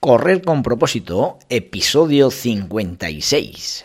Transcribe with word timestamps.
Correr 0.00 0.40
con 0.40 0.62
propósito, 0.62 1.36
episodio 1.50 2.30
56. 2.30 3.84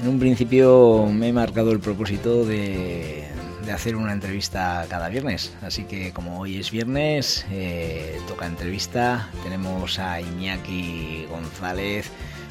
En 0.00 0.08
un 0.08 0.18
principio 0.18 1.06
me 1.12 1.28
he 1.28 1.32
marcado 1.32 1.72
el 1.72 1.80
propósito 1.80 2.46
de, 2.46 3.28
hacer 3.70 3.96
una 3.96 4.14
entrevista 4.14 4.86
cada 4.88 5.10
viernes. 5.10 5.52
Así 5.60 5.84
que 5.84 6.12
como 6.12 6.40
hoy 6.40 6.58
es 6.58 6.70
viernes, 6.70 7.44
eh, 7.50 8.18
toca 8.26 8.46
entrevista. 8.46 9.28
Tenemos 9.42 9.98
a 9.98 10.22
Iñaki 10.22 11.26
González 11.28 12.10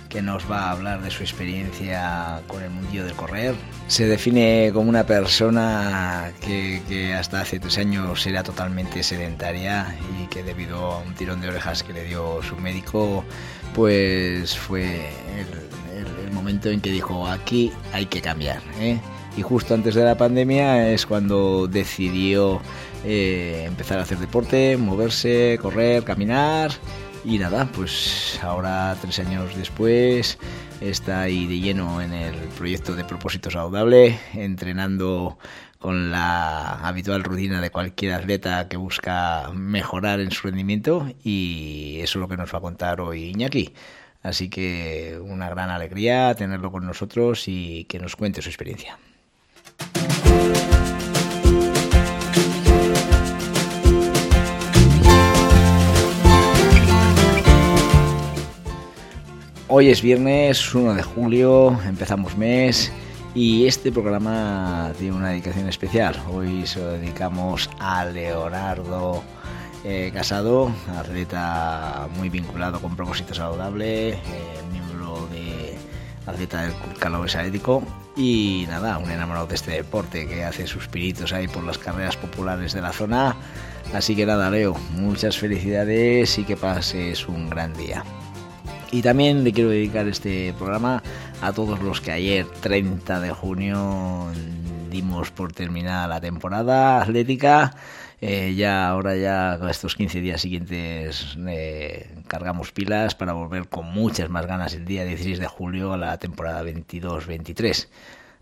que 0.09 0.21
nos 0.21 0.49
va 0.49 0.65
a 0.65 0.71
hablar 0.71 1.01
de 1.01 1.09
su 1.09 1.23
experiencia 1.23 2.41
con 2.47 2.61
el 2.61 2.69
mundillo 2.69 3.05
del 3.05 3.15
correr. 3.15 3.55
Se 3.87 4.07
define 4.07 4.69
como 4.71 4.87
una 4.87 5.05
persona 5.05 6.31
que, 6.41 7.13
hasta 7.17 7.41
hace 7.41 7.59
tres 7.59 7.79
años 7.79 8.25
era 8.27 8.43
totalmente 8.43 9.01
sedentaria 9.01 9.95
y 10.21 10.27
que 10.27 10.43
debido 10.43 10.91
a 10.91 10.99
un 10.99 11.15
tirón 11.15 11.41
de 11.41 11.49
orejas 11.49 11.83
que 11.83 11.93
le 11.93 12.05
dio 12.05 12.41
su 12.43 12.55
médico, 12.57 13.23
pues 13.73 14.57
fue 14.57 15.09
el, 15.37 15.68
momento 16.49 16.71
en 16.71 16.81
que 16.81 16.91
dijo, 16.91 17.27
aquí 17.27 17.71
hay 17.93 18.07
que 18.07 18.21
cambiar. 18.21 18.59
¿eh? 18.79 18.99
Y 19.37 19.43
justo 19.43 19.75
antes 19.75 19.93
de 19.93 20.03
la 20.03 20.17
pandemia 20.17 20.91
es 20.91 21.05
cuando 21.05 21.67
decidió 21.67 22.59
eh, 23.05 23.65
empezar 23.67 23.99
a 23.99 24.01
hacer 24.01 24.17
deporte, 24.17 24.75
moverse, 24.75 25.59
correr, 25.61 26.03
caminar. 26.03 26.71
Y 27.23 27.37
nada, 27.37 27.69
pues 27.71 28.39
ahora 28.41 28.97
tres 28.99 29.19
años 29.19 29.55
después 29.55 30.39
está 30.81 31.21
ahí 31.21 31.45
de 31.45 31.59
lleno 31.59 32.01
en 32.01 32.13
el 32.13 32.33
proyecto 32.57 32.95
de 32.95 33.03
propósito 33.03 33.51
saludable, 33.51 34.19
entrenando 34.33 35.37
con 35.77 36.09
la 36.09 36.79
habitual 36.79 37.23
rutina 37.23 37.61
de 37.61 37.69
cualquier 37.69 38.13
atleta 38.13 38.67
que 38.67 38.77
busca 38.77 39.51
mejorar 39.53 40.19
en 40.19 40.31
su 40.31 40.47
rendimiento 40.47 41.07
y 41.23 41.99
eso 42.01 42.17
es 42.17 42.21
lo 42.21 42.27
que 42.27 42.37
nos 42.37 42.51
va 42.51 42.57
a 42.57 42.61
contar 42.61 43.01
hoy 43.01 43.25
Iñaki. 43.25 43.71
Así 44.21 44.49
que 44.49 45.17
una 45.21 45.49
gran 45.49 45.69
alegría 45.69 46.35
tenerlo 46.35 46.71
con 46.71 46.85
nosotros 46.85 47.47
y 47.47 47.85
que 47.85 47.99
nos 47.99 48.15
cuente 48.15 48.41
su 48.41 48.49
experiencia. 48.49 48.97
Hoy 59.71 59.89
es 59.89 60.01
viernes 60.01 60.73
1 60.73 60.95
de 60.95 61.03
julio, 61.03 61.79
empezamos 61.85 62.35
mes 62.35 62.91
y 63.35 63.67
este 63.67 63.91
programa 63.91 64.91
tiene 64.97 65.15
una 65.15 65.29
dedicación 65.29 65.69
especial. 65.69 66.15
Hoy 66.33 66.65
se 66.65 66.79
lo 66.79 66.87
dedicamos 66.93 67.69
a 67.79 68.03
Leonardo 68.05 69.23
eh, 69.83 70.11
casado, 70.13 70.71
atleta 70.97 72.07
muy 72.17 72.29
vinculado 72.29 72.81
con 72.81 72.95
propósito 72.95 73.33
saludable, 73.33 74.09
eh, 74.09 74.19
miembro 74.71 75.27
de 75.27 75.77
atleta 76.25 76.63
del 76.63 76.73
Club 76.73 76.99
Calobres 76.99 77.35
Atlético 77.35 77.83
y 78.15 78.65
nada, 78.67 78.97
un 78.97 79.09
enamorado 79.09 79.47
de 79.47 79.55
este 79.55 79.71
deporte 79.71 80.27
que 80.27 80.43
hace 80.43 80.67
sus 80.67 80.87
piritos 80.87 81.31
ahí 81.31 81.47
por 81.47 81.63
las 81.63 81.77
carreras 81.77 82.17
populares 82.17 82.73
de 82.73 82.81
la 82.81 82.91
zona. 82.91 83.35
Así 83.93 84.15
que 84.15 84.25
nada, 84.25 84.51
Leo, 84.51 84.75
muchas 84.91 85.37
felicidades 85.37 86.37
y 86.37 86.43
que 86.43 86.57
pases 86.57 87.27
un 87.27 87.49
gran 87.49 87.73
día. 87.73 88.03
Y 88.91 89.01
también 89.01 89.43
le 89.43 89.53
quiero 89.53 89.69
dedicar 89.69 90.07
este 90.07 90.53
programa 90.57 91.01
a 91.41 91.53
todos 91.53 91.81
los 91.81 92.01
que 92.01 92.11
ayer, 92.11 92.45
30 92.59 93.19
de 93.21 93.31
junio, 93.31 94.27
dimos 94.89 95.31
por 95.31 95.53
terminada 95.53 96.07
la 96.07 96.19
temporada 96.19 97.01
atlética 97.01 97.75
eh, 98.21 98.53
ya 98.55 98.87
ahora 98.87 99.15
ya 99.15 99.59
estos 99.69 99.95
15 99.95 100.21
días 100.21 100.41
siguientes 100.41 101.37
eh, 101.47 102.09
cargamos 102.27 102.71
pilas 102.71 103.15
para 103.15 103.33
volver 103.33 103.69
con 103.69 103.85
muchas 103.85 104.29
más 104.29 104.45
ganas 104.45 104.73
el 104.73 104.85
día 104.85 105.05
16 105.05 105.39
de 105.39 105.47
julio 105.47 105.93
a 105.93 105.97
la 105.97 106.17
temporada 106.17 106.63
22-23. 106.63 107.87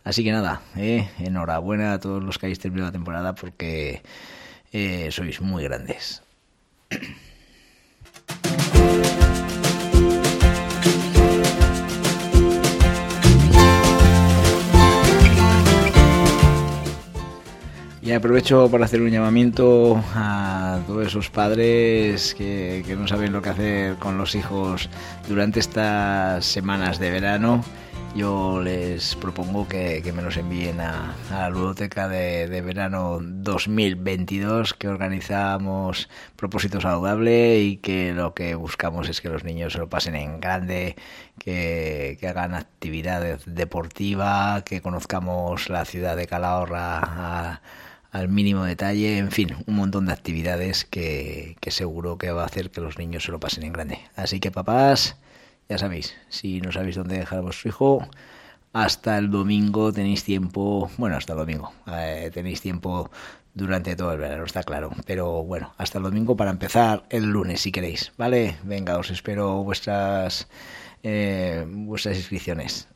Así 0.03 0.23
que 0.23 0.31
nada, 0.31 0.61
eh, 0.75 1.09
enhorabuena 1.19 1.93
a 1.93 1.99
todos 1.99 2.23
los 2.23 2.37
que 2.37 2.47
habéis 2.47 2.59
terminado 2.59 2.89
la 2.89 2.93
temporada 2.93 3.35
porque 3.35 4.01
sois 5.11 5.41
muy 5.41 5.63
grandes. 5.63 6.23
Y 18.07 18.13
aprovecho 18.13 18.71
para 18.71 18.85
hacer 18.85 19.01
un 19.01 19.09
llamamiento 19.09 20.01
a 20.15 20.79
todos 20.87 21.07
esos 21.07 21.29
padres 21.29 22.33
que, 22.35 22.95
no 22.97 23.05
saben 23.05 23.33
lo 23.33 23.41
que 23.41 23.49
hacer 23.49 23.95
con 23.97 24.17
los 24.17 24.33
hijos 24.33 24.89
durante 25.27 25.59
estas 25.59 26.45
semanas 26.45 26.99
de 26.99 27.11
verano. 27.11 27.65
Yo 28.15 28.61
les 28.61 29.13
propongo 29.17 29.67
que, 29.67 30.01
me 30.15 30.21
los 30.21 30.37
envíen 30.37 30.79
a, 30.79 31.15
la 31.29 31.49
ludoteca 31.49 32.07
de, 32.07 32.61
verano 32.61 33.19
2022 33.21 34.73
que 34.73 34.87
organizamos 34.87 36.07
Propósito 36.37 36.79
Saludable 36.79 37.59
y 37.59 37.75
que 37.75 38.13
lo 38.13 38.33
que 38.33 38.55
buscamos 38.55 39.09
es 39.09 39.19
que 39.19 39.27
los 39.27 39.43
niños 39.43 39.73
se 39.73 39.79
lo 39.79 39.89
pasen 39.89 40.15
en 40.15 40.39
grande, 40.39 40.95
que, 41.39 42.15
que 42.21 42.27
hagan 42.29 42.53
actividades 42.53 43.41
deportivas, 43.45 44.63
que 44.63 44.81
conozcamos 44.81 45.69
la 45.69 45.83
ciudad 45.83 46.15
de 46.15 46.25
Calahorra. 46.25 47.01
A, 47.03 47.61
al 48.17 48.29
mínimo 48.29 48.65
detalle, 48.65 49.19
en 49.19 49.31
fin, 49.31 49.55
un 49.67 49.75
montón 49.75 50.07
de 50.07 50.13
actividades 50.13 50.85
que, 50.85 51.55
seguro 51.67 52.17
que 52.17 52.31
va 52.31 52.43
a 52.43 52.45
hacer 52.47 52.71
que 52.71 52.81
los 52.81 52.97
niños 52.97 53.23
se 53.23 53.31
lo 53.31 53.39
pasen 53.39 53.63
en 53.63 53.73
grande. 53.73 53.99
Así 54.15 54.39
que 54.39 54.49
papás, 54.49 55.17
ya 55.69 55.77
sabéis, 55.77 56.15
si 56.29 56.59
no 56.61 56.71
sabéis 56.71 56.95
dónde 56.95 57.17
dejar 57.19 57.39
a 57.39 57.41
vuestro 57.43 57.69
hijo, 57.69 58.07
hasta 58.73 59.19
el 59.19 59.29
domingo 59.29 59.93
tenéis 59.93 60.23
tiempo, 60.23 60.89
bueno, 60.97 61.15
hasta 61.15 61.33
el 61.33 61.39
domingo, 61.39 61.71
eh, 61.91 62.31
tenéis 62.33 62.61
tiempo 62.61 63.11
durante 63.53 63.95
todo 63.95 64.11
el 64.13 64.19
verano, 64.19 64.45
está 64.45 64.63
claro. 64.63 64.91
Pero 65.05 65.43
bueno, 65.43 65.73
hasta 65.77 65.99
el 65.99 66.03
domingo 66.03 66.35
para 66.35 66.51
empezar 66.51 67.03
el 67.09 67.25
lunes 67.25 67.61
si 67.61 67.71
queréis, 67.71 68.13
¿vale? 68.17 68.57
Venga, 68.63 68.97
os 68.97 69.11
espero 69.11 69.63
vuestras, 69.63 70.47
eh, 71.03 71.65
vuestras 71.69 72.17
inscripciones. 72.17 72.87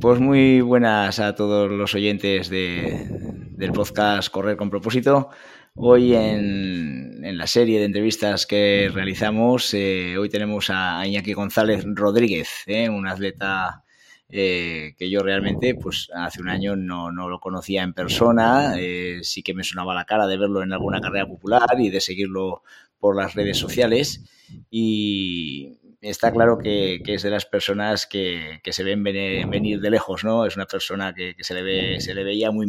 Pues 0.00 0.20
muy 0.20 0.60
buenas 0.60 1.18
a 1.18 1.34
todos 1.34 1.68
los 1.68 1.92
oyentes 1.92 2.48
del 2.48 3.72
podcast 3.72 4.30
Correr 4.30 4.56
con 4.56 4.70
propósito. 4.70 5.30
Hoy 5.74 6.14
en, 6.14 7.36
la 7.36 7.48
serie 7.48 7.80
de 7.80 7.86
entrevistas 7.86 8.46
que 8.46 8.90
realizamos, 8.94 9.74
eh, 9.74 10.16
hoy 10.16 10.28
tenemos 10.28 10.70
a 10.70 11.04
Iñaki 11.04 11.32
González 11.32 11.84
Rodríguez, 11.84 12.62
eh, 12.66 12.88
un 12.88 13.08
atleta 13.08 13.82
eh, 14.28 14.94
que 14.96 15.10
yo 15.10 15.24
realmente 15.24 15.74
pues 15.74 16.10
hace 16.14 16.40
un 16.40 16.48
año 16.48 16.76
no, 16.76 17.10
no 17.10 17.28
lo 17.28 17.40
conocía 17.40 17.82
en 17.82 17.92
persona, 17.92 18.74
sí 19.22 19.42
que 19.42 19.54
me 19.54 19.64
sonaba 19.64 19.94
la 19.94 20.04
cara 20.04 20.28
de 20.28 20.38
verlo 20.38 20.62
en 20.62 20.72
alguna 20.72 21.00
carrera 21.00 21.26
popular 21.26 21.66
y 21.76 21.90
de 21.90 22.00
seguirlo 22.00 22.62
por 23.00 23.16
las 23.16 23.34
redes 23.34 23.58
sociales 23.58 24.22
y 24.70 25.76
está 26.00 26.32
claro 26.32 26.58
que, 26.58 27.00
es 27.04 27.22
de 27.22 27.30
las 27.30 27.46
personas 27.46 28.06
que, 28.06 28.60
se 28.64 28.84
ven 28.84 29.02
venir 29.02 29.80
de 29.80 29.90
lejos, 29.90 30.24
¿no? 30.24 30.46
Es 30.46 30.56
una 30.56 30.66
persona 30.66 31.14
que, 31.14 31.34
se, 31.40 31.54
le 31.54 31.62
ve, 31.62 32.00
se 32.00 32.14
le 32.14 32.24
veía 32.24 32.50
muy, 32.50 32.66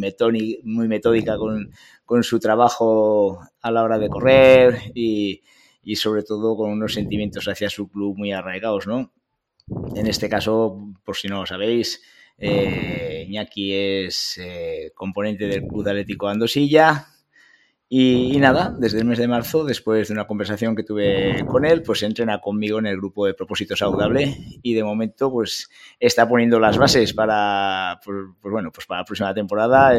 muy 0.63 0.87
metódica 0.87 1.37
con, 1.37 2.23
su 2.23 2.39
trabajo 2.39 3.39
a 3.61 3.71
la 3.71 3.83
hora 3.83 3.99
de 3.99 4.09
correr 4.09 4.91
y, 4.95 5.41
y 5.83 5.95
sobre 5.95 6.23
todo 6.23 6.55
con 6.55 6.71
unos 6.71 6.93
sentimientos 6.93 7.47
hacia 7.47 7.69
su 7.69 7.89
club 7.89 8.17
muy 8.17 8.31
arraigados, 8.31 8.87
¿no? 8.87 9.11
En 9.95 10.07
este 10.07 10.29
caso, 10.29 10.77
por 11.03 11.15
si 11.15 11.27
no 11.27 11.41
lo 11.41 11.45
sabéis, 11.45 12.01
eh, 12.37 13.25
Iñaki 13.27 13.73
es 13.73 14.39
eh, 14.41 14.91
componente 14.95 15.47
del 15.47 15.67
Club 15.67 15.87
Atlético 15.87 16.27
Andosilla, 16.27 17.07
y, 17.91 18.37
nada, 18.37 18.71
desde 18.77 18.99
el 18.99 19.05
mes 19.05 19.17
de 19.17 19.27
marzo, 19.27 19.63
después 19.63 20.07
de 20.07 20.13
una 20.13 20.27
conversación 20.27 20.75
que 20.75 20.83
tuve 20.83 21.43
con 21.47 21.65
él, 21.65 21.81
pues 21.81 22.03
entrena 22.03 22.39
conmigo 22.39 22.77
en 22.77 22.85
el 22.85 22.97
grupo 22.97 23.25
de 23.25 23.33
propósito 23.33 23.75
saludable 23.75 24.37
y 24.61 24.75
de 24.75 24.83
momento 24.83 25.31
pues 25.31 25.67
está 25.99 26.29
poniendo 26.29 26.59
las 26.59 26.77
bases 26.77 27.15
para, 27.15 27.99
pues, 28.05 28.15
pues 28.39 28.51
bueno, 28.51 28.71
pues 28.71 28.85
para 28.85 29.01
la 29.01 29.05
próxima 29.05 29.33
temporada. 29.33 29.97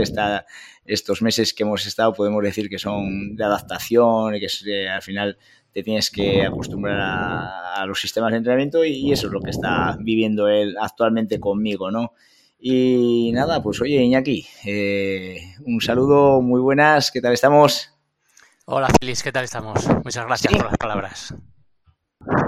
Estos 0.85 1.21
meses 1.21 1.53
que 1.53 1.65
hemos 1.65 1.85
estado 1.85 2.13
podemos 2.13 2.45
decir 2.45 2.69
que 2.69 2.79
son 2.79 3.35
de 3.35 3.43
adaptación 3.43 4.37
y 4.37 4.41
que 4.41 4.89
al 4.89 5.03
final 5.03 5.37
te 5.73 5.83
tienes 5.83 6.13
que 6.13 6.47
acostumbrar 6.47 7.01
a, 7.01 7.85
los 7.87 8.01
sistemas 8.01 8.31
de 8.31 8.39
entrenamiento 8.39 8.85
y, 8.85 9.11
eso 9.11 9.27
es 9.27 9.33
lo 9.33 9.41
que 9.41 9.51
está 9.51 9.97
viviendo 9.99 10.47
él 10.47 10.77
actualmente 10.81 11.41
conmigo, 11.41 11.91
¿no? 11.91 12.13
Y 12.63 13.33
nada, 13.33 13.63
pues 13.63 13.81
oye, 13.81 14.03
Iñaki, 14.03 14.47
eh, 14.67 15.55
un 15.65 15.81
saludo, 15.81 16.43
muy 16.43 16.61
buenas, 16.61 17.11
¿qué 17.11 17.23
tal 17.23 17.33
estamos? 17.33 17.91
Hola, 18.67 18.89
Feliz, 19.01 19.23
¿qué 19.23 19.33
tal 19.33 19.45
estamos? 19.45 19.87
Muchas 20.05 20.27
gracias 20.27 20.53
por 20.53 20.67
las 20.67 20.77
palabras. 20.77 21.35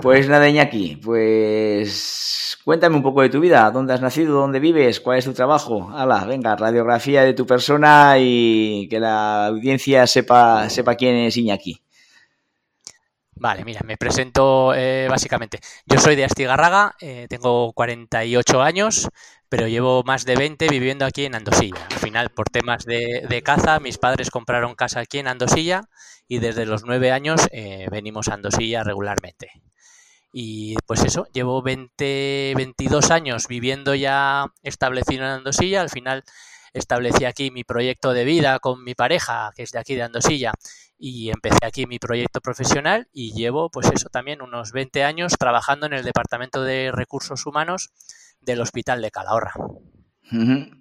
Pues 0.03 0.29
nada, 0.29 0.51
Iñaki, 0.51 0.97
pues 0.97 2.59
cuéntame 2.63 2.97
un 2.97 3.03
poco 3.03 3.23
de 3.23 3.31
tu 3.31 3.41
vida, 3.41 3.71
dónde 3.71 3.95
has 3.95 4.03
nacido, 4.03 4.39
dónde 4.39 4.61
vives, 4.61 5.01
cuál 5.01 5.17
es 5.17 5.25
tu 5.25 5.33
trabajo. 5.33 5.89
Hala, 5.91 6.27
venga, 6.27 6.57
radiografía 6.57 7.23
de 7.23 7.33
tu 7.33 7.47
persona 7.47 8.17
y 8.19 8.89
que 8.91 9.01
la 9.01 9.47
audiencia 9.47 10.07
sepa, 10.07 10.69
sepa 10.69 10.95
quién 10.95 11.17
es 11.17 11.39
Iñaki. 11.39 11.83
Vale, 13.35 13.65
mira, 13.65 13.81
me 13.83 13.97
presento 13.97 14.75
eh, 14.75 15.09
básicamente. 15.09 15.59
Yo 15.87 15.99
soy 15.99 16.17
de 16.17 16.25
Astigarraga, 16.25 16.95
eh, 17.01 17.27
tengo 17.31 17.73
48 17.73 18.63
años, 18.63 19.09
pero 19.53 19.69
llevo 19.69 20.03
más 20.03 20.25
de 20.25 20.35
20 20.35 20.67
viviendo 20.69 21.05
aquí 21.05 21.27
en 21.27 21.35
Andosilla. 21.35 21.87
Al 21.91 21.99
final, 21.99 22.31
por 22.31 22.49
temas 22.49 22.87
de, 22.87 23.43
caza, 23.45 23.81
mis 23.81 23.99
padres 23.99 24.31
compraron 24.31 24.75
casa 24.75 25.01
aquí 25.01 25.19
en 25.19 25.29
Andosilla 25.29 25.91
y 26.27 26.39
desde 26.39 26.65
los 26.65 26.85
9 26.87 27.13
años 27.13 27.43
eh, 27.53 27.87
venimos 27.91 28.29
a 28.29 28.35
Andosilla 28.35 28.83
regularmente. 28.83 29.51
Y 30.33 30.77
pues 30.87 31.05
eso, 31.05 31.27
llevo 31.35 31.61
20, 31.61 32.55
22 32.57 33.11
años 33.11 33.47
viviendo 33.47 33.95
ya 33.95 34.47
establecido 34.63 35.25
en 35.25 35.33
Andosilla. 35.33 35.83
Al 35.83 35.91
final 35.91 36.25
establecí 36.73 37.27
aquí 37.27 37.51
mi 37.51 37.63
proyecto 37.63 38.15
de 38.15 38.25
vida 38.25 38.59
con 38.59 38.83
mi 38.83 38.95
pareja, 38.95 39.53
que 39.55 39.65
es 39.65 39.71
de 39.73 39.81
aquí 39.81 39.95
de 39.95 40.05
Andosilla, 40.05 40.55
y 40.97 41.29
empecé 41.29 41.59
aquí 41.67 41.85
mi 41.85 41.99
proyecto 41.99 42.41
profesional 42.41 43.07
y 43.13 43.35
llevo 43.35 43.69
pues 43.69 43.91
eso 43.93 44.09
también 44.09 44.41
unos 44.41 44.73
20 44.73 45.05
años 45.05 45.35
trabajando 45.39 45.85
en 45.85 45.93
el 45.93 46.05
Departamento 46.05 46.63
de 46.63 46.91
Recursos 46.91 47.45
Humanos 47.45 47.91
del 48.43 48.61
Hospital 48.61 49.01
de 49.03 49.11
Calahorra. 49.11 49.53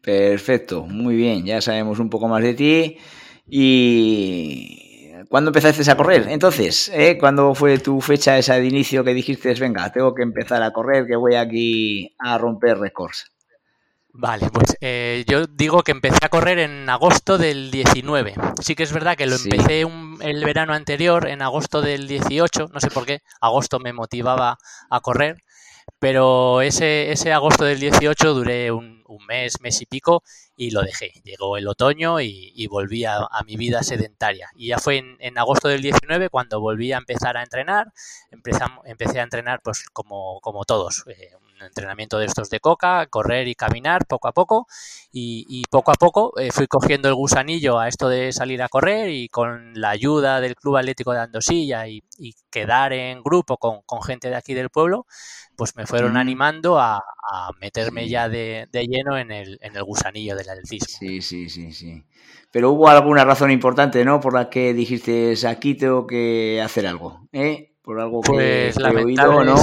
Perfecto, 0.02 0.86
muy 0.86 1.16
bien, 1.16 1.46
ya 1.46 1.62
sabemos 1.62 2.00
un 2.00 2.10
poco 2.10 2.28
más 2.28 2.42
de 2.42 2.54
ti 2.54 2.98
y 3.48 5.12
¿cuándo 5.30 5.50
empezaste 5.50 5.90
a 5.90 5.98
correr? 5.98 6.28
Entonces, 6.30 6.90
¿eh? 6.94 7.18
¿cuándo 7.20 7.54
fue 7.54 7.78
tu 7.80 8.00
fecha 8.02 8.38
esa 8.38 8.56
de 8.56 8.66
inicio 8.66 9.04
que 9.04 9.14
dijiste, 9.14 9.54
venga, 9.56 9.92
tengo 9.92 10.14
que 10.16 10.24
empezar 10.24 10.64
a 10.64 10.72
correr, 10.72 11.06
que 11.06 11.16
voy 11.16 11.36
aquí 11.36 12.16
a 12.20 12.38
romper 12.38 12.80
récords? 12.80 13.32
Vale, 14.14 14.50
pues 14.52 14.76
eh, 14.82 15.24
yo 15.28 15.48
digo 15.48 15.84
que 15.84 15.94
empecé 15.94 16.18
a 16.22 16.30
correr 16.30 16.60
en 16.60 16.90
agosto 16.90 17.38
del 17.38 17.72
19. 17.72 18.34
Sí 18.62 18.76
que 18.76 18.84
es 18.84 18.92
verdad 18.92 19.16
que 19.16 19.26
lo 19.26 19.36
empecé 19.38 19.86
el 20.22 20.44
verano 20.44 20.74
anterior, 20.74 21.30
en 21.30 21.42
agosto 21.42 21.82
del 21.82 22.08
18, 22.08 22.68
no 22.74 22.80
sé 22.82 22.90
por 22.90 23.06
qué, 23.06 23.22
agosto 23.40 23.80
me 23.80 23.94
motivaba 23.94 24.58
a 24.90 25.00
correr, 25.00 25.38
pero 26.02 26.64
ese, 26.64 27.12
ese 27.12 27.32
agosto 27.32 27.64
del 27.64 27.80
18 27.80 28.34
duré 28.34 28.72
un, 28.72 29.04
mes, 29.28 29.62
mes 29.62 29.84
y 29.84 29.86
pico 29.86 30.24
y 30.56 30.72
lo 30.72 30.82
dejé. 30.82 31.12
Llegó 31.24 31.58
el 31.58 31.68
otoño 31.68 32.20
y, 32.20 32.66
volví 32.66 33.06
a, 33.06 33.30
mi 33.46 33.56
vida 33.56 33.84
sedentaria. 33.84 34.50
Y 34.56 34.70
ya 34.70 34.80
fue 34.80 34.98
en, 35.20 35.38
agosto 35.38 35.68
del 35.68 35.84
19 35.84 36.30
cuando 36.30 36.60
volví 36.60 36.92
a 36.92 36.98
empezar 36.98 37.38
a 37.38 37.44
entrenar. 37.44 37.94
Empecé, 38.32 38.64
empecé 38.86 39.20
a 39.20 39.24
entrenar 39.24 39.62
pues 39.64 39.86
como, 39.94 40.40
como 40.42 40.66
todos, 40.66 41.04
eh, 41.06 41.34
entrenamiento 41.64 42.18
de 42.20 42.26
estos 42.26 42.50
de 42.50 42.60
coca, 42.60 43.06
correr 43.08 43.48
y 43.48 43.56
caminar 43.56 44.06
poco 44.06 44.28
a 44.28 44.32
poco 44.32 44.68
y, 45.12 45.64
poco 45.70 45.92
a 45.92 45.96
poco 45.96 46.34
eh, 46.40 46.52
fui 46.52 46.68
cogiendo 46.68 47.08
el 47.08 47.16
gusanillo 47.16 47.80
a 47.80 47.88
esto 47.88 48.10
de 48.10 48.32
salir 48.32 48.62
a 48.62 48.70
correr 48.70 49.10
y 49.10 49.30
con 49.30 49.74
la 49.80 49.90
ayuda 49.90 50.42
del 50.42 50.56
Club 50.56 50.78
Atlético 50.78 51.14
de 51.14 51.20
Andosilla 51.20 51.88
y, 51.88 52.04
quedar 52.50 52.94
en 52.94 53.24
grupo 53.24 53.58
con, 53.58 53.82
gente 54.04 54.30
de 54.30 54.36
aquí 54.36 54.54
del 54.54 54.70
pueblo, 54.70 55.06
pues 55.56 55.76
me 55.76 55.86
fueron 55.86 56.18
animando 56.18 56.80
a, 56.80 57.02
meterme 57.62 58.10
ya 58.10 58.28
de, 58.28 58.68
lleno 58.74 59.18
en 59.18 59.32
el, 59.32 59.58
en 59.62 59.76
el 59.76 59.84
gusanillo 59.84 60.36
del 60.36 60.50
atletismo. 60.50 60.98
Sí, 61.00 61.22
sí, 61.22 61.50
sí, 61.50 61.72
sí. 61.72 62.04
Pero 62.52 62.72
hubo 62.72 62.90
alguna 62.90 63.24
razón 63.24 63.50
importante, 63.52 64.04
¿no? 64.04 64.20
Por 64.20 64.34
la 64.34 64.50
que 64.50 64.74
dijiste, 64.74 65.34
aquí 65.48 65.76
tengo 65.76 66.06
que 66.06 66.62
hacer 66.62 66.86
algo, 66.86 67.28
¿eh? 67.32 67.72
Por 67.82 68.00
algo 68.00 68.22
que, 68.22 68.32
pues, 68.32 68.78
he 68.78 69.04
oído, 69.04 69.44
¿no? 69.44 69.56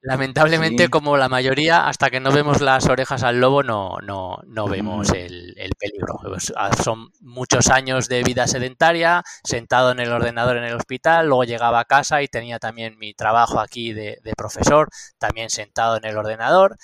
Lamentablemente, 0.00 0.88
como 0.90 1.16
la 1.16 1.28
mayoría, 1.28 1.88
hasta 1.88 2.08
que 2.08 2.20
no 2.20 2.30
vemos 2.30 2.60
las 2.60 2.86
orejas 2.86 3.24
al 3.24 3.40
lobo, 3.40 3.64
no, 3.64 3.96
no, 4.00 4.38
no 4.46 4.68
vemos 4.68 5.10
el, 5.10 5.56
peligro. 5.76 6.20
Pues, 6.22 6.52
ah, 6.56 6.70
son 6.84 7.10
muchos 7.20 7.66
años 7.68 8.08
de 8.08 8.22
vida 8.22 8.46
sedentaria, 8.46 9.24
sentado 9.42 9.90
en 9.90 9.98
el 9.98 10.12
ordenador 10.12 10.56
en 10.56 10.64
el 10.64 10.74
hospital, 10.74 11.26
luego 11.26 11.42
llegaba 11.42 11.80
a 11.80 11.84
casa 11.84 12.22
y 12.22 12.28
tenía 12.28 12.60
también 12.60 12.96
mi 12.96 13.12
trabajo 13.12 13.58
aquí 13.58 13.92
de, 13.92 14.20
profesor, 14.36 14.88
también 15.18 15.50
sentado 15.50 15.96
en 15.96 16.04
el 16.04 16.16
ordenador. 16.16 16.76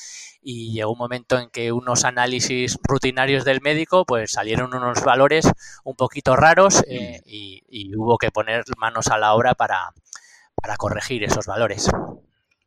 Y 0.43 0.73
llegó 0.73 0.93
un 0.93 0.99
momento 0.99 1.39
en 1.39 1.51
que 1.51 1.71
unos 1.71 2.05
análisis 2.05 2.79
rutinarios 2.83 3.45
del 3.45 3.61
médico, 3.61 4.05
pues 4.05 4.33
salieron 4.33 4.75
unos 4.75 5.05
valores 5.05 5.49
un 5.85 5.95
poquito 5.95 6.35
raros 6.35 6.83
eh, 6.89 7.23
y, 7.25 7.63
y, 7.69 7.95
hubo 7.97 8.19
que 8.19 8.33
poner 8.33 8.65
manos 8.77 9.07
a 9.07 9.19
la 9.19 9.35
obra 9.35 9.55
para, 9.55 9.93
para 10.57 10.77
corregir 10.77 11.23
esos 11.23 11.47
valores. 11.47 11.89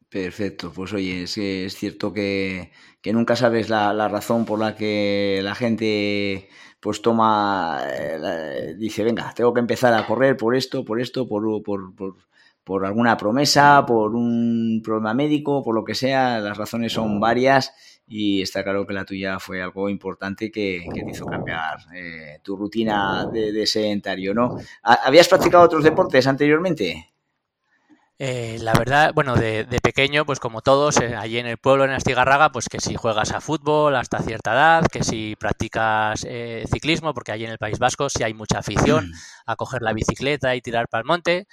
Perfecto, 0.10 0.72
pues 0.74 0.94
oye, 0.94 1.24
es, 1.24 1.38
es 1.38 1.76
cierto 1.76 2.14
que, 2.14 2.72
nunca 3.06 3.36
sabes 3.36 3.68
la, 3.70 4.08
razón 4.08 4.46
por 4.46 4.58
la 4.58 4.74
que 4.76 5.42
la 5.44 5.54
gente 5.54 6.48
pues 6.80 7.02
toma, 7.02 7.80
eh, 7.86 8.76
dice, 8.78 9.04
venga, 9.04 9.34
tengo 9.36 9.54
que 9.54 9.60
empezar 9.60 9.94
a 9.94 10.06
correr 10.08 10.38
por 10.38 10.56
esto, 10.56 10.86
por 10.86 11.02
esto, 11.02 11.28
por, 11.28 11.62
por, 11.62 11.94
por, 12.64 12.86
alguna 12.86 13.18
promesa, 13.18 13.86
por 13.86 14.16
un 14.16 14.82
problema 14.84 15.14
médico, 15.14 15.62
por 15.62 15.76
lo 15.76 15.84
que 15.84 15.96
sea, 15.96 16.40
las 16.40 16.58
razones 16.58 16.94
son 16.94 17.20
varias 17.20 17.74
y 18.08 18.42
está 18.42 18.64
claro 18.64 18.88
que 18.88 18.94
la 18.94 19.04
tuya 19.06 19.40
fue 19.40 19.62
algo 19.62 19.90
importante 19.90 20.50
que, 20.52 20.88
te 20.94 21.12
hizo 21.12 21.26
cambiar 21.26 21.80
eh, 21.94 22.40
tu 22.44 22.56
rutina 22.56 23.26
de, 23.26 23.52
de 23.52 23.68
sedentario, 23.68 24.34
¿no? 24.34 24.58
¿Habías 24.84 25.28
practicado 25.28 25.66
otros 25.66 25.84
deportes 25.84 26.28
anteriormente? 26.28 27.17
Eh, 28.20 28.58
la 28.62 28.74
verdad, 28.74 29.14
bueno, 29.14 29.36
de, 29.36 29.66
pequeño, 29.84 30.26
pues 30.26 30.40
como 30.40 30.62
todos, 30.62 30.98
eh, 30.98 31.16
allí 31.16 31.38
en 31.38 31.46
el 31.46 31.58
pueblo, 31.60 31.86
en 31.86 31.92
Astigarraga, 31.92 32.52
pues 32.52 32.68
que 32.68 32.80
si 32.80 32.96
juegas 32.96 33.32
a 33.32 33.42
fútbol 33.42 33.96
hasta 33.96 34.20
cierta 34.24 34.54
edad, 34.54 34.88
que 34.92 35.04
si 35.04 35.36
practicas 35.36 36.26
eh, 36.28 36.66
ciclismo, 36.72 37.14
porque 37.14 37.32
allí 37.32 37.46
en 37.46 37.52
el 37.52 37.60
País 37.60 37.78
Vasco 37.78 38.10
sí 38.10 38.24
hay 38.24 38.34
mucha 38.34 38.60
afición 38.60 39.12
a 39.46 39.56
coger 39.56 39.84
la 39.84 39.94
bicicleta 39.94 40.56
y 40.56 40.62
tirar 40.62 40.88
para 40.88 41.02
el 41.02 41.06
monte. 41.06 41.48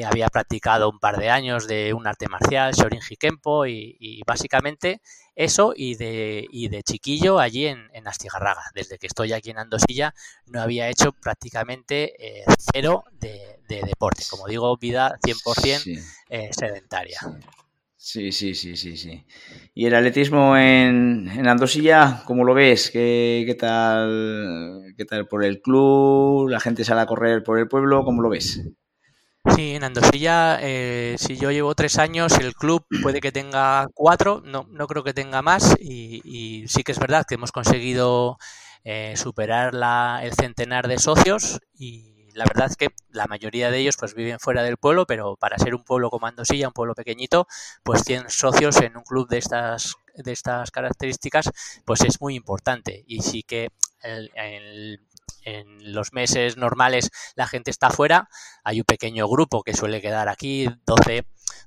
Había 0.00 0.28
practicado 0.28 0.88
un 0.88 0.98
par 0.98 1.18
de 1.18 1.28
años 1.28 1.66
de 1.66 1.92
un 1.92 2.06
arte 2.06 2.28
marcial, 2.28 2.72
Shorin 2.72 3.00
Kempo, 3.18 3.66
y, 3.66 4.22
básicamente 4.26 5.00
eso 5.34 5.72
y 5.74 5.94
de, 5.96 6.46
y 6.50 6.68
de 6.68 6.82
chiquillo 6.82 7.38
allí 7.38 7.66
en, 7.66 7.88
en, 7.92 8.08
Astigarraga. 8.08 8.62
Desde 8.74 8.98
que 8.98 9.06
estoy 9.06 9.32
aquí 9.32 9.50
en 9.50 9.58
Andosilla 9.58 10.14
no 10.46 10.60
había 10.60 10.88
hecho 10.88 11.12
prácticamente 11.12 12.14
cero 12.58 13.04
de, 13.12 13.58
deporte. 13.68 14.24
Como 14.28 14.46
digo, 14.46 14.76
vida 14.76 15.18
100% 15.22 16.02
eh, 16.28 16.50
sedentaria. 16.52 17.18
Sí, 18.04 18.32
sí, 18.32 18.54
sí, 18.54 18.76
sí, 18.76 18.96
sí. 18.96 19.24
¿Y 19.74 19.86
el 19.86 19.94
atletismo 19.94 20.56
en, 20.56 21.28
en 21.28 21.46
Andosilla, 21.46 22.24
cómo 22.26 22.44
lo 22.44 22.52
ves? 22.52 22.90
¿Qué, 22.90 23.56
tal, 23.58 24.92
¿Qué 24.96 25.04
tal 25.04 25.28
por 25.28 25.44
el 25.44 25.62
club? 25.62 26.48
¿La 26.48 26.58
gente 26.58 26.84
sale 26.84 27.00
a 27.00 27.06
correr 27.06 27.44
por 27.44 27.60
el 27.60 27.68
pueblo? 27.68 28.04
¿Cómo 28.04 28.20
lo 28.20 28.28
ves? 28.28 28.60
Sí, 29.44 29.74
en 29.74 29.82
Andosilla, 29.82 30.58
eh, 30.62 31.16
si 31.18 31.36
yo 31.36 31.50
llevo 31.50 31.74
tres 31.74 31.98
años, 31.98 32.32
el 32.38 32.54
club 32.54 32.86
puede 33.02 33.20
que 33.20 33.32
tenga 33.32 33.88
cuatro, 33.92 34.40
no, 34.44 34.66
no 34.70 34.86
creo 34.86 35.02
que 35.02 35.12
tenga 35.14 35.42
más, 35.42 35.74
y, 35.80 36.64
sí 36.68 36.84
que 36.84 36.92
es 36.92 36.98
verdad 37.00 37.26
que 37.28 37.34
hemos 37.34 37.50
conseguido 37.50 38.38
eh, 38.84 39.14
superar 39.16 39.74
la, 39.74 40.20
el 40.22 40.32
centenar 40.34 40.86
de 40.86 40.98
socios 40.98 41.60
y 41.74 42.30
la 42.34 42.44
verdad 42.44 42.68
es 42.70 42.76
que 42.76 42.88
la 43.10 43.26
mayoría 43.26 43.70
de 43.70 43.78
ellos 43.78 43.96
pues 43.98 44.14
viven 44.14 44.38
fuera 44.38 44.62
del 44.62 44.76
pueblo, 44.76 45.06
pero 45.06 45.36
para 45.36 45.58
ser 45.58 45.74
un 45.74 45.84
pueblo 45.84 46.08
como 46.08 46.26
Andosilla, 46.26 46.68
un 46.68 46.72
pueblo 46.72 46.94
pequeñito, 46.94 47.46
pues 47.82 48.04
tienen 48.04 48.30
socios 48.30 48.80
en 48.80 48.96
un 48.96 49.02
club 49.02 49.28
de 49.28 49.38
estas 49.38 49.96
de 50.14 50.32
estas 50.32 50.70
características, 50.70 51.50
pues 51.84 52.02
es 52.02 52.20
muy 52.20 52.34
importante. 52.36 53.04
Y 53.06 53.22
sí 53.22 53.42
que 53.42 53.68
el, 54.02 55.00
en 55.44 55.92
los 55.92 56.12
meses 56.12 56.56
normales 56.56 57.10
la 57.34 57.46
gente 57.46 57.70
está 57.70 57.90
fuera, 57.90 58.28
hay 58.64 58.80
un 58.80 58.84
pequeño 58.84 59.28
grupo 59.28 59.62
que 59.62 59.74
suele 59.74 60.00
quedar 60.00 60.28
aquí, 60.28 60.68
12, 60.86 61.24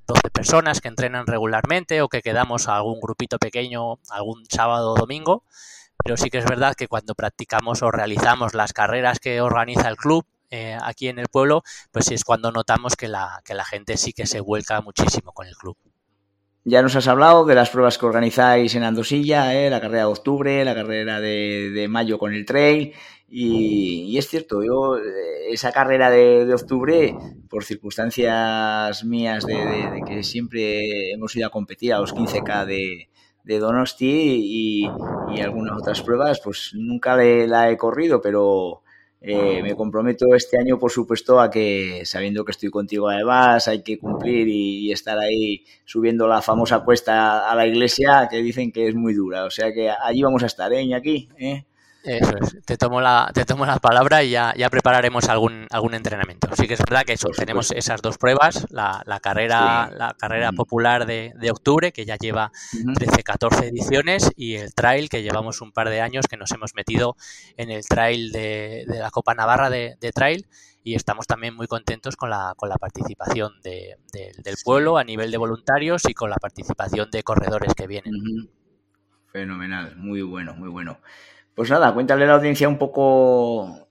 12 0.08 0.29
personas 0.32 0.82
que 0.82 0.88
entrenan 0.88 1.27
regularmente 1.27 2.01
o 2.01 2.10
que 2.10 2.22
quedamos 2.22 2.67
a 2.67 2.77
algún 2.77 3.00
grupito 3.00 3.38
pequeño 3.38 4.00
algún 4.10 4.46
sábado 4.46 4.94
o 4.94 4.96
domingo, 4.96 5.44
pero 6.03 6.17
sí 6.17 6.29
que 6.29 6.39
es 6.39 6.46
verdad 6.46 6.75
que 6.75 6.88
cuando 6.88 7.15
practicamos 7.15 7.82
o 7.82 7.91
realizamos 7.91 8.53
las 8.53 8.74
carreras 8.74 9.20
que 9.20 9.41
organiza 9.41 9.89
el 9.89 9.98
club, 9.98 10.25
eh, 10.51 10.77
aquí 10.82 11.08
en 11.08 11.20
el 11.20 11.27
pueblo, 11.27 11.63
pues 11.91 12.12
es 12.12 12.24
cuando 12.24 12.51
notamos 12.51 12.96
que 12.96 13.08
la, 13.08 13.41
que 13.44 13.55
la 13.55 13.65
gente 13.65 13.98
sí 13.98 14.13
que 14.13 14.27
se 14.27 14.39
vuelca 14.39 14.82
muchísimo 14.82 15.32
con 15.32 15.48
el 15.48 15.55
club. 15.55 15.75
Ya 16.67 16.82
nos 16.82 16.96
has 16.96 17.08
hablado 17.08 17.46
de 17.46 17.53
las 17.53 17.70
pruebas 17.70 18.00
que 18.00 18.08
organizáis 18.08 18.74
en 18.74 18.84
Andosilla, 18.84 19.53
¿eh? 19.53 19.70
la 19.70 19.79
carrera 19.79 20.05
de 20.05 20.12
octubre, 20.12 20.65
la 20.65 20.74
carrera 20.74 21.20
de, 21.20 21.86
mayo 21.88 22.17
con 22.17 22.34
el 22.34 22.44
trail. 22.44 22.94
Y, 23.27 24.17
es 24.17 24.27
cierto, 24.29 24.63
yo 24.63 24.98
eh, 24.98 25.51
esa 25.51 25.72
carrera 25.72 26.10
de, 26.10 26.53
octubre, 26.53 27.15
por 27.50 27.63
circunstancias 27.63 29.03
mías 29.03 29.46
de, 29.46 30.01
que 30.08 30.24
siempre 30.24 31.12
hemos 31.12 31.36
ido 31.36 31.48
a 31.48 31.51
competir 31.51 31.94
a 31.94 32.00
los 32.00 32.13
15K 32.15 32.65
de, 32.65 33.10
Donosti 33.60 34.08
y, 34.08 34.86
algunas 35.41 35.77
otras 35.77 36.01
pruebas, 36.01 36.39
pues 36.44 36.72
nunca 36.74 37.15
la 37.15 37.70
he 37.70 37.77
corrido, 37.77 38.22
pero 38.22 38.84
eh, 39.27 39.63
me 39.63 39.75
comprometo 39.75 40.36
este 40.36 40.60
año, 40.60 40.77
por 40.77 40.91
supuesto, 40.91 41.39
a 41.39 41.50
que, 41.50 42.03
sabiendo 42.05 42.46
que 42.46 42.51
estoy 42.51 42.70
contigo 42.70 43.10
además, 43.10 43.67
hay 43.67 43.82
que 43.82 43.98
cumplir 43.98 44.48
y, 44.48 44.91
estar 44.91 45.17
ahí 45.17 45.63
subiendo 45.84 46.27
la 46.27 46.44
famosa 46.44 46.82
cuesta 46.82 47.50
a 47.50 47.55
la 47.55 47.65
iglesia, 47.65 48.27
que 48.29 48.44
dicen 48.44 48.72
que 48.72 48.88
es 48.88 48.94
muy 48.94 49.15
dura. 49.15 49.46
O 49.46 49.50
sea 49.50 49.74
que 49.74 49.89
allí 49.89 50.22
vamos 50.22 50.44
a 50.44 50.46
estar, 50.46 50.72
¿eh, 50.74 50.84
Iñaki? 50.84 51.29
¿Eh? 51.39 51.65
Eso 52.06 52.38
es, 52.40 52.66
te 52.66 52.78
tomo 52.78 53.02
la, 53.02 53.32
te 53.34 53.46
tomo 53.46 53.66
la 53.66 53.80
palabra 53.80 54.24
y 54.24 54.30
ya, 54.30 54.54
ya 54.56 54.70
prepararemos 54.70 55.28
algún, 55.28 55.66
algún 55.72 55.96
entrenamiento. 55.96 56.48
Sí 56.56 56.68
que 56.68 56.76
es 56.76 56.80
verdad 56.80 57.04
que 57.04 57.14
eso, 57.14 57.30
tenemos 57.30 57.72
esas 57.72 58.02
dos 58.02 58.18
pruebas, 58.18 58.68
la, 58.70 59.02
la 59.06 59.20
carrera, 59.20 59.90
la 59.92 60.14
carrera 60.14 60.52
popular 60.52 61.06
de, 61.08 61.34
de, 61.36 61.52
octubre, 61.52 61.92
que 61.92 62.06
ya 62.06 62.16
lleva 62.18 62.52
13, 62.96 63.24
14 63.24 63.68
ediciones, 63.68 64.32
y 64.36 64.56
el 64.56 64.74
trail, 64.76 65.10
que 65.10 65.24
llevamos 65.24 65.62
un 65.62 65.72
par 65.72 65.90
de 65.90 66.02
años 66.02 66.28
que 66.30 66.38
nos 66.38 66.52
hemos 66.52 66.76
metido 66.76 67.16
en 67.58 67.72
el 67.72 67.86
trail 67.86 68.32
de, 68.32 68.86
de 68.88 69.00
la 69.00 69.10
Copa 69.10 69.34
Navarra 69.34 69.70
de, 69.70 69.98
de, 70.00 70.12
Trail, 70.12 70.46
y 70.84 70.94
estamos 70.94 71.26
también 71.26 71.56
muy 71.56 71.66
contentos 71.66 72.16
con 72.16 72.30
la, 72.30 72.54
con 72.56 72.70
la 72.70 72.76
participación 72.76 73.54
de, 73.64 73.98
del 74.14 74.56
pueblo 74.64 74.98
a 74.98 75.04
nivel 75.04 75.32
de 75.32 75.38
voluntarios 75.38 76.04
y 76.08 76.14
con 76.14 76.30
la 76.30 76.38
participación 76.38 77.10
de 77.10 77.24
corredores 77.24 77.74
que 77.74 77.88
vienen. 77.88 78.14
Fenomenal, 79.32 79.96
muy 79.98 80.22
bueno, 80.22 80.54
muy 80.54 80.70
bueno. 80.70 81.00
Pues 81.56 81.70
nada, 81.70 81.94
cuéntale 81.94 82.26
a 82.26 82.28
la 82.28 82.34
audiencia 82.34 82.68
un 82.68 82.78
poco 82.78 83.88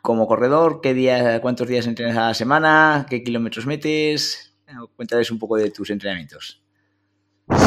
como 0.00 0.28
corredor, 0.28 0.80
qué 0.80 0.94
días, 0.94 1.40
cuántos 1.40 1.66
días 1.66 1.88
entrenas 1.88 2.16
a 2.16 2.28
la 2.28 2.34
semana, 2.34 3.06
qué 3.10 3.24
kilómetros 3.24 3.66
metes. 3.66 4.54
Cuéntales 4.94 5.32
un 5.32 5.40
poco 5.40 5.56
de 5.56 5.72
tus 5.72 5.90
entrenamientos. 5.90 6.62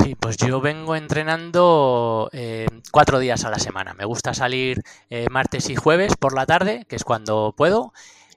Sí, 0.01 0.15
pues 0.15 0.37
yo 0.37 0.61
vengo 0.61 0.95
entrenando 0.95 2.29
eh, 2.31 2.67
cuatro 2.91 3.19
días 3.19 3.43
a 3.43 3.49
la 3.49 3.59
semana. 3.59 3.93
Me 3.93 4.05
gusta 4.05 4.33
salir 4.33 4.81
eh, 5.09 5.27
martes 5.29 5.69
y 5.69 5.75
jueves 5.75 6.15
por 6.17 6.33
la 6.33 6.45
tarde, 6.45 6.85
que 6.87 6.95
es 6.95 7.03
cuando 7.03 7.53
puedo, 7.55 7.91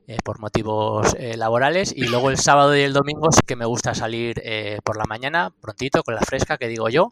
eh, 0.09 0.19
por 0.25 0.41
motivos 0.41 1.15
laborales. 1.37 1.93
Y 1.97 2.09
luego 2.09 2.31
el 2.31 2.37
sábado 2.39 2.77
y 2.77 2.81
el 2.81 2.93
domingo 2.93 3.31
sí 3.31 3.43
que 3.47 3.55
me 3.55 3.65
gusta 3.65 3.95
salir 3.95 4.43
por 4.83 4.97
la 4.97 5.05
mañana, 5.05 5.55
prontito, 5.61 6.03
con 6.03 6.17
la 6.17 6.23
fresca, 6.23 6.59
que 6.59 6.67
digo 6.67 6.89
yo 6.89 7.11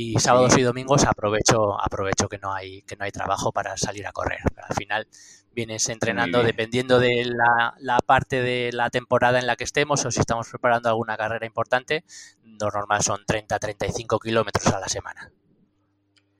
y 0.00 0.16
sábados 0.20 0.56
y 0.56 0.62
domingos 0.62 1.04
aprovecho 1.06 1.76
aprovecho 1.82 2.28
que 2.28 2.38
no 2.38 2.54
hay 2.54 2.82
que 2.82 2.94
no 2.94 3.04
hay 3.04 3.10
trabajo 3.10 3.50
para 3.50 3.76
salir 3.76 4.06
a 4.06 4.12
correr. 4.12 4.38
al 4.68 4.76
final 4.76 5.08
vienes 5.52 5.88
entrenando 5.88 6.44
dependiendo 6.44 7.00
de 7.00 7.24
la, 7.24 7.98
parte 8.06 8.40
de 8.40 8.70
la 8.72 8.90
temporada 8.90 9.40
en 9.40 9.48
la 9.48 9.56
que 9.56 9.64
estemos 9.64 10.04
o 10.04 10.12
si 10.12 10.20
estamos 10.20 10.48
preparando 10.50 10.88
alguna 10.88 11.16
carrera 11.16 11.46
importante, 11.46 12.04
lo 12.44 12.70
normal 12.70 13.02
son 13.02 13.24
30-35 13.26 14.20
kilómetros 14.22 14.68
a 14.68 14.78
la 14.78 14.86
semana. 14.86 15.32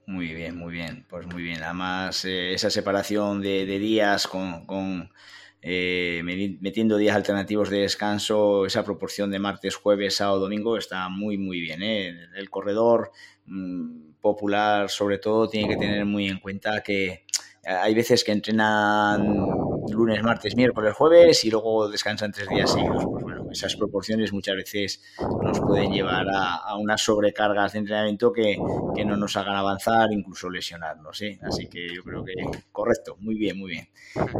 Muy 0.06 0.32
bien, 0.34 0.56
muy 0.56 0.72
bien, 0.72 1.04
pues 1.10 1.26
muy 1.26 1.42
bien. 1.42 1.60
Además, 1.60 2.24
eh, 2.24 2.54
esa 2.54 2.70
separación 2.70 3.42
de, 3.42 3.66
días 3.66 4.28
con, 4.28 5.10
eh, 5.60 6.22
metiendo 6.60 6.96
días 6.96 7.16
alternativos 7.16 7.70
de 7.70 7.80
descanso, 7.80 8.66
esa 8.66 8.84
proporción 8.84 9.32
de 9.32 9.40
martes, 9.40 9.74
jueves, 9.74 10.14
sábado, 10.14 10.38
domingo 10.38 10.76
está 10.76 11.08
muy, 11.08 11.36
muy 11.36 11.60
bien. 11.60 11.82
¿eh? 11.82 12.16
El 12.36 12.48
corredor 12.50 13.10
popular 14.20 14.90
sobre 14.90 15.18
todo 15.18 15.48
tiene 15.48 15.68
que 15.68 15.76
tener 15.76 16.04
muy 16.04 16.28
en 16.28 16.38
cuenta 16.38 16.82
que 16.82 17.24
hay 17.64 17.94
veces 17.94 18.24
que 18.24 18.32
entrenan 18.32 19.46
lunes, 19.90 20.22
martes, 20.22 20.56
miércoles, 20.56 20.94
jueves 20.94 21.44
y 21.44 21.50
luego 21.50 21.88
descansan 21.88 22.32
tres 22.32 22.48
días 22.48 22.72
seguidos. 22.72 23.04
Pues 23.04 23.22
bueno, 23.22 23.46
esas 23.50 23.76
proporciones 23.76 24.32
muchas 24.32 24.56
veces 24.56 25.02
nos 25.42 25.60
pueden 25.60 25.92
llevar 25.92 26.26
a, 26.32 26.76
unas 26.78 27.02
sobrecargas 27.02 27.72
de 27.72 27.80
entrenamiento 27.80 28.32
que, 28.32 28.56
no 28.56 29.16
nos 29.16 29.36
hagan 29.36 29.56
avanzar, 29.56 30.12
incluso 30.12 30.50
lesionarnos. 30.50 31.20
¿eh? 31.22 31.38
Así 31.42 31.68
que 31.68 31.94
yo 31.94 32.02
creo 32.02 32.24
que 32.24 32.34
correcto, 32.72 33.16
muy 33.20 33.36
bien, 33.36 33.58
muy 33.58 33.70
bien. 33.70 33.88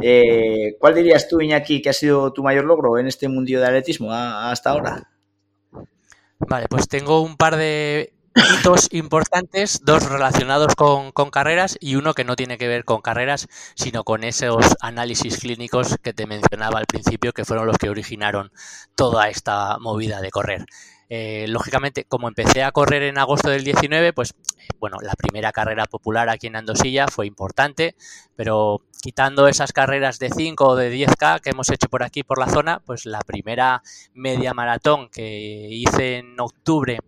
Eh, 0.01 0.75
¿Cuál 0.79 0.95
dirías 0.95 1.27
tú, 1.27 1.41
Iñaki, 1.41 1.81
que 1.81 1.89
ha 1.89 1.93
sido 1.93 2.33
tu 2.33 2.43
mayor 2.43 2.65
logro 2.65 2.97
en 2.97 3.07
este 3.07 3.27
mundillo 3.27 3.59
de 3.59 3.67
atletismo 3.67 4.11
hasta 4.11 4.71
ahora? 4.71 5.09
Vale, 6.39 6.67
pues 6.69 6.87
tengo 6.87 7.21
un 7.21 7.35
par 7.35 7.57
de 7.57 8.13
hitos 8.35 8.87
importantes, 8.91 9.81
dos 9.83 10.09
relacionados 10.09 10.75
con, 10.75 11.11
carreras 11.31 11.77
y 11.79 11.95
uno 11.95 12.13
que 12.13 12.23
no 12.23 12.35
tiene 12.35 12.57
que 12.57 12.67
ver 12.67 12.85
con 12.85 13.01
carreras, 13.01 13.47
sino 13.75 14.03
con 14.03 14.23
esos 14.23 14.75
análisis 14.81 15.39
clínicos 15.39 15.97
que 16.01 16.13
te 16.13 16.27
mencionaba 16.27 16.79
al 16.79 16.85
principio, 16.85 17.33
que 17.33 17.45
fueron 17.45 17.67
los 17.67 17.77
que 17.77 17.89
originaron 17.89 18.51
toda 18.95 19.29
esta 19.29 19.77
movida 19.79 20.21
de 20.21 20.31
correr. 20.31 20.65
Eh, 21.11 21.47
lógicamente, 21.47 22.03
como 22.03 22.27
empecé 22.27 22.61
a 22.61 22.71
correr 22.71 23.01
en 23.01 23.17
agosto 23.17 23.49
del 23.49 23.63
19, 23.63 24.13
pues 24.13 24.35
bueno, 24.79 24.97
la 25.01 25.13
primera 25.13 25.51
carrera 25.51 25.85
popular 25.85 26.29
aquí 26.29 26.47
en 26.47 26.55
Andosilla 26.55 27.07
fue 27.07 27.25
importante, 27.25 27.95
pero 28.35 28.83
quitando 29.01 29.47
esas 29.47 29.73
carreras 29.73 30.19
de 30.19 30.29
5 30.29 30.67
o 30.67 30.75
de 30.75 30.91
10K 30.93 31.41
que 31.41 31.49
hemos 31.49 31.69
hecho 31.69 31.89
por 31.89 32.03
aquí, 32.03 32.21
por 32.21 32.37
la 32.37 32.47
zona, 32.47 32.79
pues 32.85 33.07
la 33.07 33.21
primera 33.21 33.81
media 34.13 34.53
maratón 34.53 35.09
que 35.09 35.67
hice 35.71 36.17
en 36.17 36.39
octubre 36.39 36.99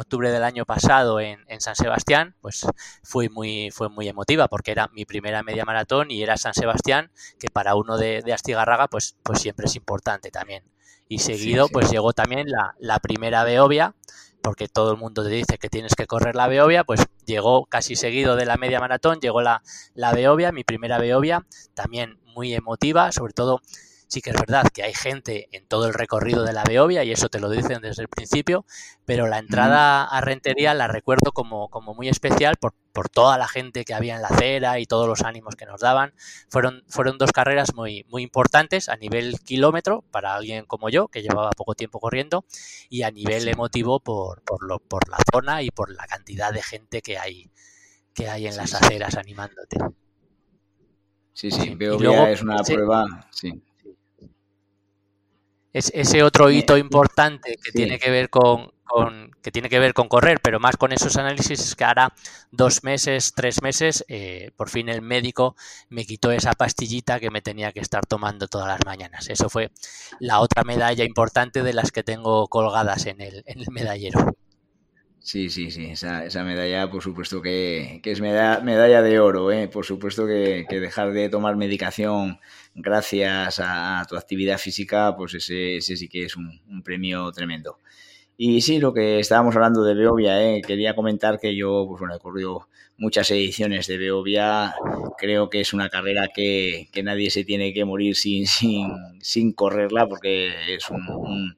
octubre 0.00 0.30
del 0.30 0.44
año 0.44 0.64
pasado 0.64 1.20
en, 1.20 1.38
San 1.60 1.76
Sebastián, 1.76 2.36
pues 2.40 2.66
fue 3.02 3.28
muy, 3.28 3.70
fue 3.70 3.88
muy 3.88 4.08
emotiva 4.08 4.48
porque 4.48 4.70
era 4.70 4.88
mi 4.88 5.04
primera 5.04 5.42
media 5.42 5.64
maratón 5.64 6.10
y 6.10 6.22
era 6.22 6.36
San 6.36 6.54
Sebastián, 6.54 7.10
que 7.38 7.48
para 7.48 7.74
uno 7.74 7.98
de, 7.98 8.22
Astigarraga 8.32 8.88
pues, 8.88 9.16
pues 9.22 9.40
siempre 9.40 9.66
es 9.66 9.76
importante 9.76 10.30
también. 10.30 10.64
Y 11.08 11.20
seguido 11.20 11.68
pues 11.68 11.90
llegó 11.90 12.12
también 12.12 12.50
la, 12.50 12.74
la 12.78 12.98
primera 12.98 13.44
Beovia, 13.44 13.94
porque 14.42 14.68
todo 14.68 14.92
el 14.92 14.98
mundo 14.98 15.22
te 15.24 15.30
dice 15.30 15.58
que 15.58 15.68
tienes 15.68 15.94
que 15.94 16.06
correr 16.06 16.34
la 16.34 16.48
Beovia, 16.48 16.84
pues 16.84 17.06
llegó 17.26 17.66
casi 17.66 17.96
seguido 17.96 18.36
de 18.36 18.46
la 18.46 18.56
media 18.56 18.80
maratón, 18.80 19.20
llegó 19.20 19.42
la, 19.42 19.62
la 19.94 20.12
Beovia, 20.12 20.52
mi 20.52 20.64
primera 20.64 20.98
Beovia, 20.98 21.46
también 21.74 22.20
muy 22.34 22.54
emotiva, 22.54 23.10
sobre 23.12 23.32
todo 23.32 23.60
Sí 24.08 24.22
que 24.22 24.30
es 24.30 24.36
verdad 24.36 24.66
que 24.72 24.82
hay 24.82 24.94
gente 24.94 25.48
en 25.52 25.66
todo 25.66 25.86
el 25.86 25.92
recorrido 25.92 26.42
de 26.42 26.54
la 26.54 26.64
Beovia 26.64 27.04
y 27.04 27.12
eso 27.12 27.28
te 27.28 27.40
lo 27.40 27.50
dicen 27.50 27.82
desde 27.82 28.00
el 28.00 28.08
principio, 28.08 28.64
pero 29.04 29.26
la 29.26 29.38
entrada 29.38 30.04
a 30.04 30.20
Rentería 30.22 30.72
la 30.72 30.88
recuerdo 30.88 31.32
como, 31.32 31.68
como 31.68 31.92
muy 31.92 32.08
especial 32.08 32.56
por, 32.56 32.72
por, 32.94 33.10
toda 33.10 33.36
la 33.36 33.46
gente 33.46 33.84
que 33.84 33.92
había 33.92 34.16
en 34.16 34.22
la 34.22 34.28
acera 34.28 34.78
y 34.78 34.86
todos 34.86 35.06
los 35.06 35.20
ánimos 35.24 35.56
que 35.56 35.66
nos 35.66 35.82
daban. 35.82 36.14
Fueron, 36.48 36.84
fueron 36.88 37.18
dos 37.18 37.32
carreras 37.32 37.74
muy, 37.74 38.06
muy 38.08 38.22
importantes 38.22 38.88
a 38.88 38.96
nivel 38.96 39.38
kilómetro 39.40 40.02
para 40.10 40.34
alguien 40.34 40.64
como 40.64 40.88
yo, 40.88 41.08
que 41.08 41.20
llevaba 41.20 41.50
poco 41.50 41.74
tiempo 41.74 42.00
corriendo, 42.00 42.46
y 42.88 43.02
a 43.02 43.10
nivel 43.10 43.46
emotivo 43.46 44.00
por, 44.00 44.40
por, 44.40 44.66
lo, 44.66 44.78
por 44.78 45.06
la 45.10 45.18
zona 45.30 45.60
y 45.60 45.70
por 45.70 45.90
la 45.90 46.06
cantidad 46.06 46.50
de 46.50 46.62
gente 46.62 47.02
que 47.02 47.18
hay, 47.18 47.50
que 48.14 48.30
hay 48.30 48.46
en 48.46 48.56
las 48.56 48.72
aceras 48.72 49.16
animándote. 49.16 49.76
Sí, 51.34 51.50
sí, 51.50 51.74
Beovia 51.74 52.30
es 52.30 52.40
una 52.40 52.62
prueba, 52.62 53.28
sí 53.30 53.62
es 55.78 55.90
ese 55.94 56.22
otro 56.22 56.50
hito 56.50 56.76
importante 56.76 57.56
que 57.62 57.72
tiene 57.72 57.98
que 57.98 58.10
ver 58.10 58.28
con, 58.30 58.72
que 59.42 59.50
tiene 59.50 59.68
que 59.68 59.78
ver 59.78 59.94
con 59.94 60.08
correr, 60.08 60.40
pero 60.42 60.60
más 60.60 60.76
con 60.76 60.92
esos 60.92 61.16
análisis 61.16 61.74
que 61.74 61.84
hará 61.84 62.12
dos 62.50 62.82
meses, 62.84 63.32
tres 63.34 63.62
meses, 63.62 64.04
eh, 64.08 64.50
por 64.56 64.68
fin 64.68 64.88
el 64.88 65.02
médico 65.02 65.56
me 65.88 66.04
quitó 66.04 66.32
esa 66.32 66.52
pastillita 66.52 67.20
que 67.20 67.30
me 67.30 67.42
tenía 67.42 67.72
que 67.72 67.80
estar 67.80 68.06
tomando 68.06 68.48
todas 68.48 68.68
las 68.68 68.84
mañanas. 68.84 69.28
Eso 69.28 69.48
fue 69.48 69.70
la 70.20 70.40
otra 70.40 70.64
medalla 70.64 71.04
importante 71.04 71.62
de 71.62 71.72
las 71.72 71.92
que 71.92 72.02
tengo 72.02 72.48
colgadas 72.48 73.06
en 73.06 73.20
el, 73.20 73.42
en 73.46 73.60
el 73.60 73.70
medallero. 73.70 74.34
Sí, 75.28 75.50
sí, 75.50 75.70
sí, 75.70 75.90
esa, 75.90 76.24
esa 76.24 76.42
medalla 76.42 76.90
por 76.90 77.02
supuesto 77.02 77.42
que, 77.42 78.00
es 78.02 78.20
medalla, 78.22 78.60
medalla, 78.62 79.02
de 79.02 79.20
oro, 79.20 79.52
¿eh? 79.52 79.68
por 79.68 79.84
supuesto 79.84 80.26
que, 80.26 80.64
dejar 80.70 81.12
de 81.12 81.28
tomar 81.28 81.56
medicación 81.56 82.40
gracias 82.80 83.60
a, 83.62 84.04
tu 84.08 84.16
actividad 84.16 84.58
física, 84.58 85.14
pues 85.16 85.34
ese, 85.34 85.76
ese 85.76 85.96
sí 85.96 86.08
que 86.08 86.24
es 86.24 86.36
un, 86.36 86.82
premio 86.84 87.30
tremendo. 87.32 87.78
Y 88.36 88.60
sí, 88.60 88.78
lo 88.78 88.94
que 88.94 89.18
estábamos 89.18 89.56
hablando 89.56 89.82
de 89.82 89.94
Beovia, 89.94 90.42
¿eh? 90.42 90.62
quería 90.64 90.94
comentar 90.94 91.40
que 91.40 91.56
yo, 91.56 91.86
pues 91.88 92.00
bueno, 92.00 92.14
he 92.14 92.20
corrido 92.20 92.68
muchas 92.96 93.30
ediciones 93.32 93.86
de 93.88 93.98
Beovia. 93.98 94.74
Creo 95.18 95.50
que 95.50 95.60
es 95.60 95.72
una 95.72 95.88
carrera 95.88 96.28
que, 96.32 96.88
nadie 97.02 97.30
se 97.30 97.44
tiene 97.44 97.72
que 97.72 97.84
morir 97.84 98.16
sin, 98.16 98.46
sin, 98.46 98.88
sin 99.20 99.52
correrla 99.52 100.06
porque 100.06 100.74
es 100.74 100.88
un, 100.90 101.56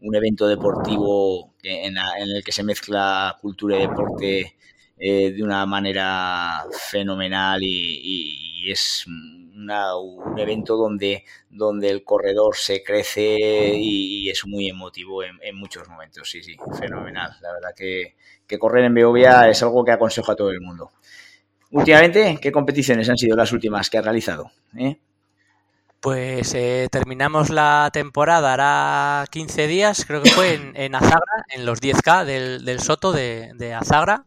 un, 0.00 0.14
evento 0.14 0.46
deportivo 0.48 1.54
en, 1.62 1.96
el 1.96 2.44
que 2.44 2.52
se 2.52 2.62
mezcla 2.62 3.36
cultura 3.40 3.78
y 3.78 3.80
deporte 3.80 4.56
eh, 4.98 5.32
de 5.32 5.42
una 5.42 5.64
manera 5.66 6.64
fenomenal 6.90 7.60
y 7.62 8.70
es 8.70 9.06
un 9.58 10.38
evento 10.38 10.76
donde, 10.76 11.24
donde 11.50 11.90
el 11.90 12.04
corredor 12.04 12.56
se 12.56 12.82
crece 12.82 13.36
y, 13.74 14.28
es 14.30 14.46
muy 14.46 14.68
emotivo 14.68 15.22
en, 15.22 15.56
muchos 15.56 15.88
momentos. 15.88 16.30
Sí, 16.30 16.42
sí, 16.42 16.56
fenomenal. 16.78 17.36
La 17.40 17.52
verdad 17.52 17.70
que, 17.76 18.14
correr 18.58 18.84
en 18.84 18.94
Beovia 18.94 19.48
es 19.48 19.62
algo 19.62 19.84
que 19.84 19.92
aconsejo 19.92 20.32
a 20.32 20.36
todo 20.36 20.50
el 20.50 20.60
mundo. 20.60 20.90
Últimamente, 21.70 22.38
¿qué 22.40 22.52
competiciones 22.52 23.08
han 23.08 23.18
sido 23.18 23.36
las 23.36 23.52
últimas 23.52 23.90
que 23.90 23.98
ha 23.98 24.02
realizado? 24.02 24.50
¿Eh? 24.76 24.98
Pues 26.00 26.54
eh, 26.54 26.88
terminamos 26.90 27.50
la 27.50 27.90
temporada, 27.92 28.54
hará 28.54 29.26
15 29.30 29.66
días, 29.66 30.04
creo 30.06 30.22
que 30.22 30.30
fue 30.30 30.54
en, 30.54 30.76
en 30.76 30.94
Azagra, 30.94 31.44
en 31.48 31.66
los 31.66 31.80
10K 31.82 32.24
del, 32.24 32.80
Soto 32.80 33.12
de, 33.12 33.50
de 33.54 33.74
Azagra. 33.74 34.24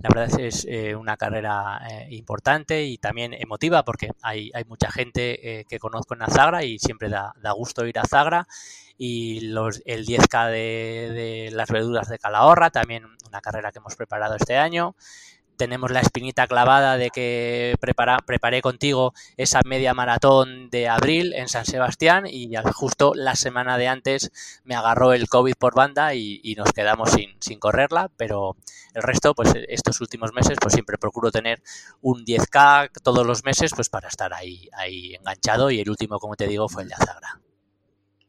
La 0.00 0.10
verdad 0.14 0.38
es 0.38 0.64
eh, 0.68 0.94
una 0.94 1.16
carrera 1.16 1.80
eh, 1.90 2.06
importante 2.10 2.84
y 2.84 2.98
también 2.98 3.34
emotiva 3.34 3.84
porque 3.84 4.10
hay, 4.22 4.48
hay 4.54 4.64
mucha 4.64 4.92
gente 4.92 5.60
eh, 5.60 5.64
que 5.68 5.80
conozco 5.80 6.14
en 6.14 6.22
Azagra 6.22 6.62
y 6.62 6.78
siempre 6.78 7.08
da, 7.08 7.34
gusto 7.56 7.84
ir 7.84 7.98
a 7.98 8.02
Azagra. 8.02 8.46
Y 8.96 9.40
los, 9.40 9.82
el 9.86 10.06
10K 10.06 10.50
de, 10.50 11.10
de 11.12 11.50
las 11.52 11.70
verduras 11.70 12.08
de 12.08 12.18
Calahorra, 12.18 12.70
también 12.70 13.06
una 13.26 13.40
carrera 13.40 13.72
que 13.72 13.80
hemos 13.80 13.96
preparado 13.96 14.36
este 14.36 14.56
año 14.56 14.94
tenemos 15.58 15.90
la 15.90 16.00
espinita 16.00 16.46
clavada 16.46 16.96
de 16.96 17.10
que 17.10 17.74
prepara, 17.80 18.18
preparé 18.24 18.62
contigo 18.62 19.12
esa 19.36 19.60
media 19.66 19.92
maratón 19.92 20.70
de 20.70 20.88
abril 20.88 21.34
en 21.34 21.48
San 21.48 21.66
Sebastián 21.66 22.24
y 22.26 22.50
justo 22.72 23.12
la 23.14 23.36
semana 23.36 23.76
de 23.76 23.88
antes 23.88 24.30
me 24.64 24.74
agarró 24.74 25.12
el 25.12 25.28
COVID 25.28 25.54
por 25.58 25.74
banda 25.74 26.14
y, 26.14 26.54
nos 26.56 26.72
quedamos 26.72 27.10
sin, 27.10 27.58
correrla, 27.58 28.10
pero 28.16 28.56
el 28.94 29.02
resto, 29.02 29.34
pues 29.34 29.52
estos 29.68 30.00
últimos 30.00 30.32
meses, 30.32 30.56
pues 30.60 30.72
siempre 30.72 30.96
procuro 30.96 31.30
tener 31.30 31.60
un 32.00 32.24
10K 32.24 32.90
todos 33.02 33.26
los 33.26 33.44
meses 33.44 33.72
pues 33.74 33.88
para 33.88 34.08
estar 34.08 34.32
ahí, 34.32 34.68
ahí 34.72 35.14
enganchado 35.14 35.70
y 35.70 35.80
el 35.80 35.90
último, 35.90 36.18
como 36.18 36.36
te 36.36 36.46
digo, 36.46 36.68
fue 36.68 36.84
el 36.84 36.88
de 36.88 36.94
Azagra. 36.94 37.40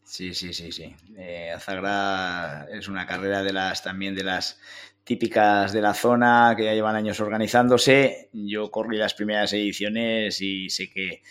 Sí, 0.09 0.33
sí, 0.33 0.53
sí, 0.53 0.71
sí. 0.71 0.95
Eh, 1.17 1.51
Azagra 1.51 2.65
es 2.71 2.87
una 2.87 3.05
carrera 3.05 3.43
de 3.43 3.53
las 3.53 3.83
también 3.83 4.15
de 4.15 4.23
las 4.23 4.59
típicas 5.03 5.71
de 5.71 5.81
la 5.83 5.93
zona 5.93 6.55
que 6.57 6.65
ya 6.65 6.73
llevan 6.73 6.95
años 6.95 7.19
organizándose. 7.19 8.29
Yo 8.33 8.71
corrí 8.71 8.97
las 8.97 9.13
primeras 9.13 9.53
ediciones 9.53 10.41
y 10.41 10.67
sé 10.71 10.89
que, 10.89 11.21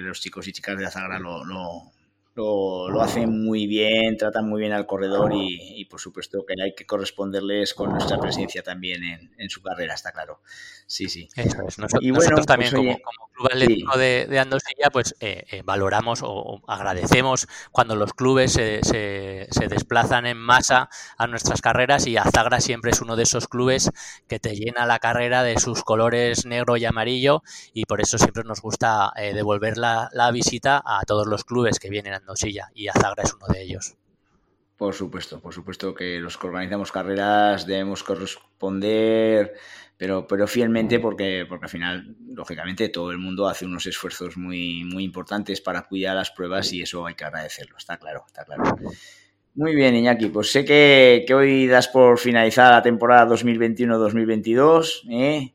los 0.00 0.20
chicos 0.20 0.46
y 0.46 0.52
chicas 0.52 0.78
de 0.78 0.86
Azagra 0.86 1.18
lo, 1.18 1.44
lo, 1.44 1.90
lo, 2.40 3.02
hacen 3.02 3.44
muy 3.44 3.66
bien, 3.66 4.16
tratan 4.16 4.48
muy 4.48 4.60
bien 4.60 4.72
al 4.72 4.86
corredor 4.86 5.32
y, 5.34 5.84
por 5.86 6.00
supuesto 6.00 6.44
que 6.46 6.54
hay 6.62 6.74
que 6.74 6.86
corresponderles 6.86 7.74
con 7.74 7.90
nuestra 7.90 8.18
presencia 8.18 8.62
también 8.62 9.02
en, 9.36 9.50
su 9.50 9.62
carrera, 9.62 9.94
está 9.94 10.12
claro. 10.12 10.40
Sí, 10.86 11.08
sí. 11.08 11.28
y 12.00 12.10
bueno, 12.10 12.30
nosotros 12.30 12.46
también 12.46 12.72
pues, 12.72 12.96
como, 13.02 13.28
Club 13.32 13.48
Atlético 13.52 13.96
de, 13.96 14.26
de, 14.28 14.38
Andosilla, 14.38 14.90
pues 14.92 15.14
eh, 15.20 15.44
eh, 15.50 15.62
valoramos 15.64 16.20
o, 16.22 16.60
agradecemos 16.66 17.46
cuando 17.70 17.94
los 17.94 18.12
clubes 18.12 18.52
se, 18.52 18.80
se, 18.82 19.46
se, 19.50 19.68
desplazan 19.68 20.26
en 20.26 20.36
masa 20.36 20.88
a 21.16 21.26
nuestras 21.26 21.60
carreras 21.62 22.06
y 22.06 22.16
Azagra 22.16 22.60
siempre 22.60 22.90
es 22.90 23.00
uno 23.00 23.16
de 23.16 23.22
esos 23.22 23.46
clubes 23.46 23.90
que 24.28 24.40
te 24.40 24.56
llena 24.56 24.84
la 24.84 24.98
carrera 24.98 25.42
de 25.42 25.58
sus 25.58 25.84
colores 25.84 26.44
negro 26.44 26.76
y 26.76 26.84
amarillo 26.84 27.42
y 27.72 27.84
por 27.84 28.00
eso 28.00 28.18
siempre 28.18 28.42
nos 28.44 28.60
gusta 28.60 29.12
eh, 29.16 29.32
devolver 29.32 29.78
la, 29.78 30.08
la 30.12 30.30
visita 30.32 30.82
a 30.84 31.02
todos 31.06 31.26
los 31.26 31.44
clubes 31.44 31.78
que 31.78 31.90
vienen 31.90 32.14
a 32.14 32.20
Y 32.74 32.88
Azagra 32.88 33.22
es 33.22 33.34
uno 33.34 33.46
de 33.52 33.62
ellos. 33.62 33.96
Por 34.76 34.94
supuesto, 34.94 35.40
por 35.40 35.52
supuesto 35.52 35.94
que 35.94 36.18
los 36.20 36.38
que 36.38 36.46
organizamos 36.46 36.90
carreras 36.90 37.66
debemos 37.66 38.02
corresponder, 38.02 39.52
pero, 39.98 40.26
pero 40.26 40.46
fielmente 40.46 40.98
porque, 40.98 41.44
porque 41.46 41.66
al 41.66 41.70
final, 41.70 42.16
lógicamente, 42.28 42.88
todo 42.88 43.10
el 43.10 43.18
mundo 43.18 43.46
hace 43.46 43.66
unos 43.66 43.84
esfuerzos 43.86 44.38
muy, 44.38 44.84
muy 44.84 45.04
importantes 45.04 45.60
para 45.60 45.82
cuidar 45.82 46.16
las 46.16 46.30
pruebas 46.30 46.72
y 46.72 46.80
eso 46.80 47.04
hay 47.04 47.14
que 47.14 47.24
agradecerlo, 47.24 47.76
está 47.76 47.98
claro, 47.98 48.24
está 48.26 48.44
claro. 48.46 48.74
Muy 49.54 49.74
bien, 49.74 49.94
Iñaki, 49.96 50.28
pues 50.28 50.50
sé 50.50 50.64
que, 50.64 51.26
hoy 51.34 51.66
das 51.66 51.88
por 51.88 52.18
finalizada 52.18 52.76
la 52.76 52.82
temporada 52.82 53.34
2021-2022. 53.34 55.02
¿eh? 55.10 55.52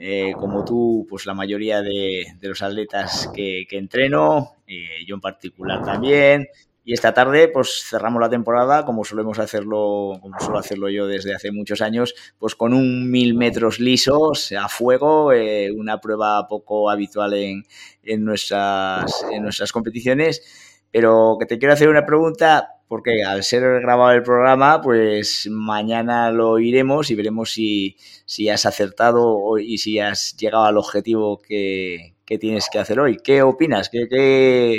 Eh, 0.00 0.32
como 0.38 0.64
tú, 0.64 1.06
pues 1.10 1.26
la 1.26 1.34
mayoría 1.34 1.82
de, 1.82 2.24
los 2.40 2.62
atletas 2.62 3.28
que, 3.34 3.66
entreno, 3.70 4.52
eh, 4.66 5.04
yo 5.06 5.16
en 5.16 5.20
particular 5.20 5.84
también. 5.84 6.46
Y 6.84 6.94
esta 6.94 7.12
tarde, 7.12 7.48
pues 7.48 7.84
cerramos 7.86 8.20
la 8.20 8.30
temporada, 8.30 8.86
como 8.86 9.04
solemos 9.04 9.38
hacerlo, 9.38 10.18
como 10.22 10.38
suelo 10.40 10.58
hacerlo 10.58 10.88
yo 10.88 11.06
desde 11.06 11.34
hace 11.34 11.50
muchos 11.50 11.82
años, 11.82 12.14
pues 12.38 12.54
con 12.54 12.72
un 12.72 13.10
mil 13.10 13.34
metros 13.34 13.78
lisos 13.80 14.52
a 14.52 14.68
fuego, 14.68 15.32
eh, 15.32 15.70
una 15.70 16.00
prueba 16.00 16.46
poco 16.48 16.88
habitual 16.88 17.34
en, 17.34 17.64
en, 18.04 18.24
nuestras, 18.24 19.26
en 19.30 19.42
nuestras 19.42 19.72
competiciones. 19.72 20.67
Pero 20.90 21.36
que 21.38 21.46
te 21.46 21.58
quiero 21.58 21.74
hacer 21.74 21.88
una 21.88 22.06
pregunta, 22.06 22.78
porque 22.88 23.22
al 23.22 23.44
ser 23.44 23.62
grabado 23.82 24.12
el 24.12 24.22
programa, 24.22 24.80
pues 24.80 25.46
mañana 25.50 26.30
lo 26.30 26.58
iremos 26.58 27.10
y 27.10 27.14
veremos 27.14 27.52
si, 27.52 27.96
si 28.24 28.48
has 28.48 28.64
acertado 28.64 29.58
y 29.58 29.78
si 29.78 29.98
has 29.98 30.36
llegado 30.36 30.64
al 30.64 30.78
objetivo 30.78 31.38
que, 31.38 32.14
tienes 32.40 32.68
que 32.70 32.78
hacer 32.78 32.98
hoy. 33.00 33.18
¿Qué 33.22 33.42
opinas? 33.42 33.90
¿Qué, 33.90 34.08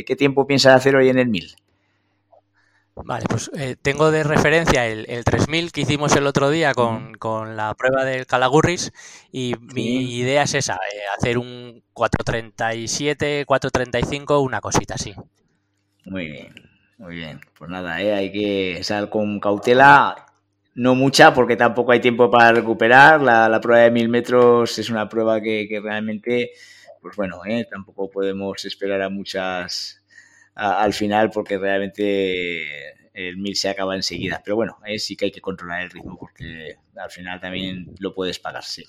qué, 0.06 0.16
tiempo 0.16 0.48
piensas 0.48 0.76
hacer 0.76 0.96
hoy 0.96 1.10
en 1.10 1.20
el 1.20 1.28
1000? 1.28 1.56
Vale, 3.06 3.26
pues 3.30 3.50
eh, 3.56 3.76
tengo 3.82 4.12
de 4.12 4.24
referencia 4.24 4.86
el, 4.86 5.06
el, 5.10 5.24
3000 5.24 5.72
que 5.72 5.82
hicimos 5.82 6.16
el 6.18 6.28
otro 6.28 6.50
día 6.50 6.74
con, 6.74 7.14
con 7.14 7.56
la 7.56 7.74
prueba 7.76 8.04
del 8.04 8.26
Calagurris 8.28 8.92
y 9.32 9.56
mi 9.74 10.18
idea 10.18 10.44
es 10.44 10.54
esa, 10.54 10.76
eh, 10.76 11.00
hacer 11.18 11.38
un 11.38 11.82
437, 11.94 13.46
435, 13.46 14.40
una 14.42 14.60
cosita 14.60 14.96
así. 14.96 15.16
Muy 16.10 16.28
bien. 16.28 16.70
Muy 16.98 17.16
bien, 17.16 17.40
pues 17.58 17.72
nada, 17.72 18.02
¿eh? 18.02 18.14
hay 18.14 18.30
que 18.30 18.84
salir 18.84 19.10
con 19.10 19.40
cautela, 19.40 20.26
no 20.76 20.96
mucha 20.96 21.34
porque 21.34 21.56
tampoco 21.56 21.94
hay 21.94 22.02
tiempo 22.02 22.30
para 22.30 22.52
recuperar. 22.52 23.22
La, 23.22 23.62
prueba 23.62 23.84
de 23.84 23.92
mil 23.92 24.10
metros 24.10 24.78
es 24.78 24.90
una 24.90 25.08
prueba 25.08 25.40
que, 25.40 25.80
realmente, 25.82 26.52
pues 27.02 27.16
bueno, 27.16 27.40
¿eh? 27.46 27.66
tampoco 27.72 28.10
podemos 28.10 28.66
esperar 28.66 29.02
a 29.02 29.10
muchas 29.10 30.04
al 30.56 30.94
final 30.94 31.32
porque 31.32 31.58
realmente 31.58 32.66
el 33.14 33.38
mil 33.38 33.56
se 33.56 33.70
acaba 33.70 33.96
enseguida. 33.96 34.42
Pero 34.44 34.58
bueno, 34.58 34.78
¿eh? 34.86 35.00
sí 35.00 35.16
que 35.16 35.26
hay 35.26 35.32
que 35.32 35.42
controlar 35.42 35.84
el 35.84 35.92
ritmo 35.92 36.18
porque 36.20 36.76
al 36.98 37.12
final 37.12 37.40
también 37.40 37.94
lo 38.00 38.14
puedes 38.14 38.40
pagar, 38.40 38.66
sí. 38.66 38.84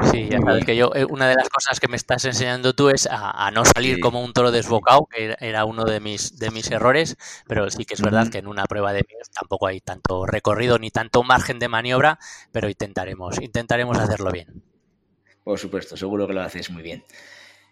Sí, 0.00 0.28
ya 0.30 0.38
sabes 0.40 0.64
que 0.64 0.76
yo, 0.76 0.92
eh, 0.94 1.04
una 1.04 1.28
de 1.28 1.34
las 1.34 1.48
cosas 1.48 1.80
que 1.80 1.88
me 1.88 1.96
estás 1.96 2.24
enseñando 2.24 2.72
tú 2.72 2.88
es 2.88 3.08
a, 3.10 3.50
no 3.50 3.64
salir 3.64 3.98
como 3.98 4.22
un 4.22 4.32
toro 4.32 4.52
desbocado, 4.52 5.06
que 5.06 5.36
era 5.40 5.64
uno 5.64 5.84
de 5.84 5.98
mis, 5.98 6.38
de 6.38 6.52
mis 6.52 6.70
errores, 6.70 7.16
pero 7.48 7.68
sí 7.68 7.84
que 7.84 7.94
es 7.94 8.00
verdad 8.00 8.30
que 8.30 8.38
en 8.38 8.46
una 8.46 8.64
prueba 8.66 8.92
de 8.92 9.04
míos 9.08 9.28
tampoco 9.32 9.66
hay 9.66 9.80
tanto 9.80 10.24
recorrido 10.24 10.78
ni 10.78 10.90
tanto 10.90 11.24
margen 11.24 11.58
de 11.58 11.68
maniobra, 11.68 12.18
pero 12.52 12.68
intentaremos, 12.68 13.40
intentaremos 13.40 13.98
hacerlo 13.98 14.30
bien. 14.30 14.62
Por 15.42 15.58
supuesto, 15.58 15.96
seguro 15.96 16.28
que 16.28 16.34
lo 16.34 16.42
haces 16.42 16.70
muy 16.70 16.82
bien. 16.82 17.02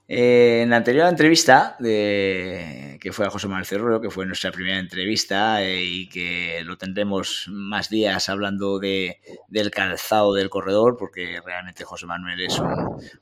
Eh, 0.09 0.61
en 0.63 0.71
la 0.71 0.77
anterior 0.77 1.09
entrevista, 1.09 1.75
de, 1.81 2.97
que 3.01 3.13
fue 3.13 3.27
a 3.27 3.31
José 3.31 3.49
Manuel 3.49 3.67
Cerrero, 3.67 4.01
que 4.01 4.11
fue 4.11 4.25
nuestra 4.25 4.53
primera 4.53 4.79
entrevista 4.79 5.65
eh, 5.65 5.83
y 5.83 6.09
que 6.09 6.61
lo 6.65 6.79
tendremos 6.79 7.47
más 7.49 7.91
días 7.91 8.29
hablando 8.29 8.79
de, 8.79 9.21
del 9.49 9.73
calzado 9.73 10.33
del 10.33 10.49
corredor, 10.49 10.97
porque 10.97 11.41
realmente 11.45 11.83
José 11.83 12.07
Manuel 12.07 12.41
es 12.41 12.61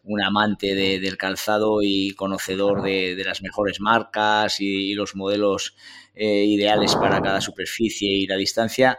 un, 0.02 0.22
amante 0.22 0.74
del 0.74 1.16
calzado 1.16 1.78
y 1.82 2.12
conocedor 2.12 2.82
de, 2.82 3.22
las 3.24 3.40
mejores 3.40 3.80
marcas 3.80 4.60
y, 4.60 4.92
los 4.94 5.16
modelos 5.16 5.76
eh, 6.14 6.44
ideales 6.44 6.94
para 6.96 7.22
cada 7.22 7.40
superficie 7.40 8.10
y 8.10 8.26
la 8.26 8.36
distancia. 8.36 8.98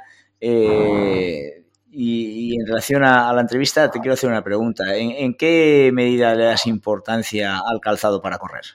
Y, 1.98 2.60
en 2.60 2.68
relación 2.68 3.04
a, 3.06 3.32
la 3.32 3.42
entrevista, 3.42 3.90
te 3.90 4.00
quiero 4.00 4.14
hacer 4.14 4.30
una 4.30 4.44
pregunta. 4.44 4.96
¿En, 4.96 5.34
qué 5.36 5.92
medida 5.94 6.36
le 6.36 6.44
das 6.46 6.68
importancia 6.68 7.58
al 7.58 7.80
calzado 7.80 8.22
para 8.22 8.38
correr? 8.38 8.66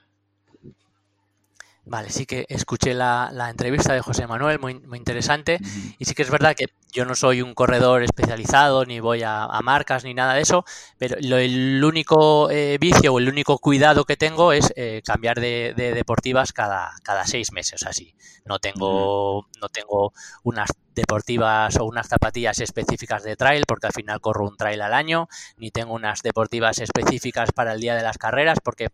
Vale, 1.84 2.08
sí 2.08 2.24
que 2.24 2.46
escuché 2.48 2.94
la, 2.94 3.30
entrevista 3.50 3.92
de 3.92 4.00
José 4.00 4.26
Manuel, 4.26 4.58
muy, 4.58 4.80
muy 4.80 4.96
interesante, 4.96 5.58
y 5.98 6.04
sí 6.06 6.14
que 6.14 6.22
es 6.22 6.30
verdad 6.30 6.54
que 6.56 6.66
yo 6.92 7.04
no 7.04 7.14
soy 7.14 7.42
un 7.42 7.54
corredor 7.54 8.02
especializado, 8.02 8.84
ni 8.84 9.00
voy 9.00 9.22
a, 9.24 9.48
marcas, 9.62 10.04
ni 10.04 10.14
nada 10.14 10.34
de 10.34 10.42
eso, 10.42 10.64
pero 10.98 11.16
el 11.18 11.82
único 11.84 12.50
eh, 12.50 12.78
vicio 12.78 13.14
o 13.14 13.18
el 13.18 13.28
único 13.28 13.58
cuidado 13.58 14.04
que 14.04 14.16
tengo 14.16 14.52
es 14.52 14.72
eh, 14.76 15.02
cambiar 15.04 15.40
de, 15.40 15.74
deportivas 15.76 16.52
cada, 16.52 16.92
cada 17.02 17.26
seis 17.26 17.52
meses, 17.52 17.84
así. 17.86 18.14
No 18.44 18.58
tengo, 18.58 19.46
no 19.60 19.68
tengo 19.68 20.12
unas 20.42 20.70
deportivas 20.94 21.76
o 21.78 21.84
unas 21.84 22.08
zapatillas 22.08 22.58
específicas 22.60 23.22
de 23.22 23.36
trail, 23.36 23.64
porque 23.66 23.86
al 23.86 23.92
final 23.92 24.20
corro 24.20 24.48
un 24.48 24.56
trail 24.56 24.80
al 24.82 24.94
año, 24.94 25.28
ni 25.56 25.70
tengo 25.70 25.94
unas 25.94 26.22
deportivas 26.22 26.78
específicas 26.78 27.52
para 27.52 27.74
el 27.74 27.80
día 27.80 27.94
de 27.94 28.02
las 28.02 28.18
carreras, 28.18 28.58
porque 28.62 28.88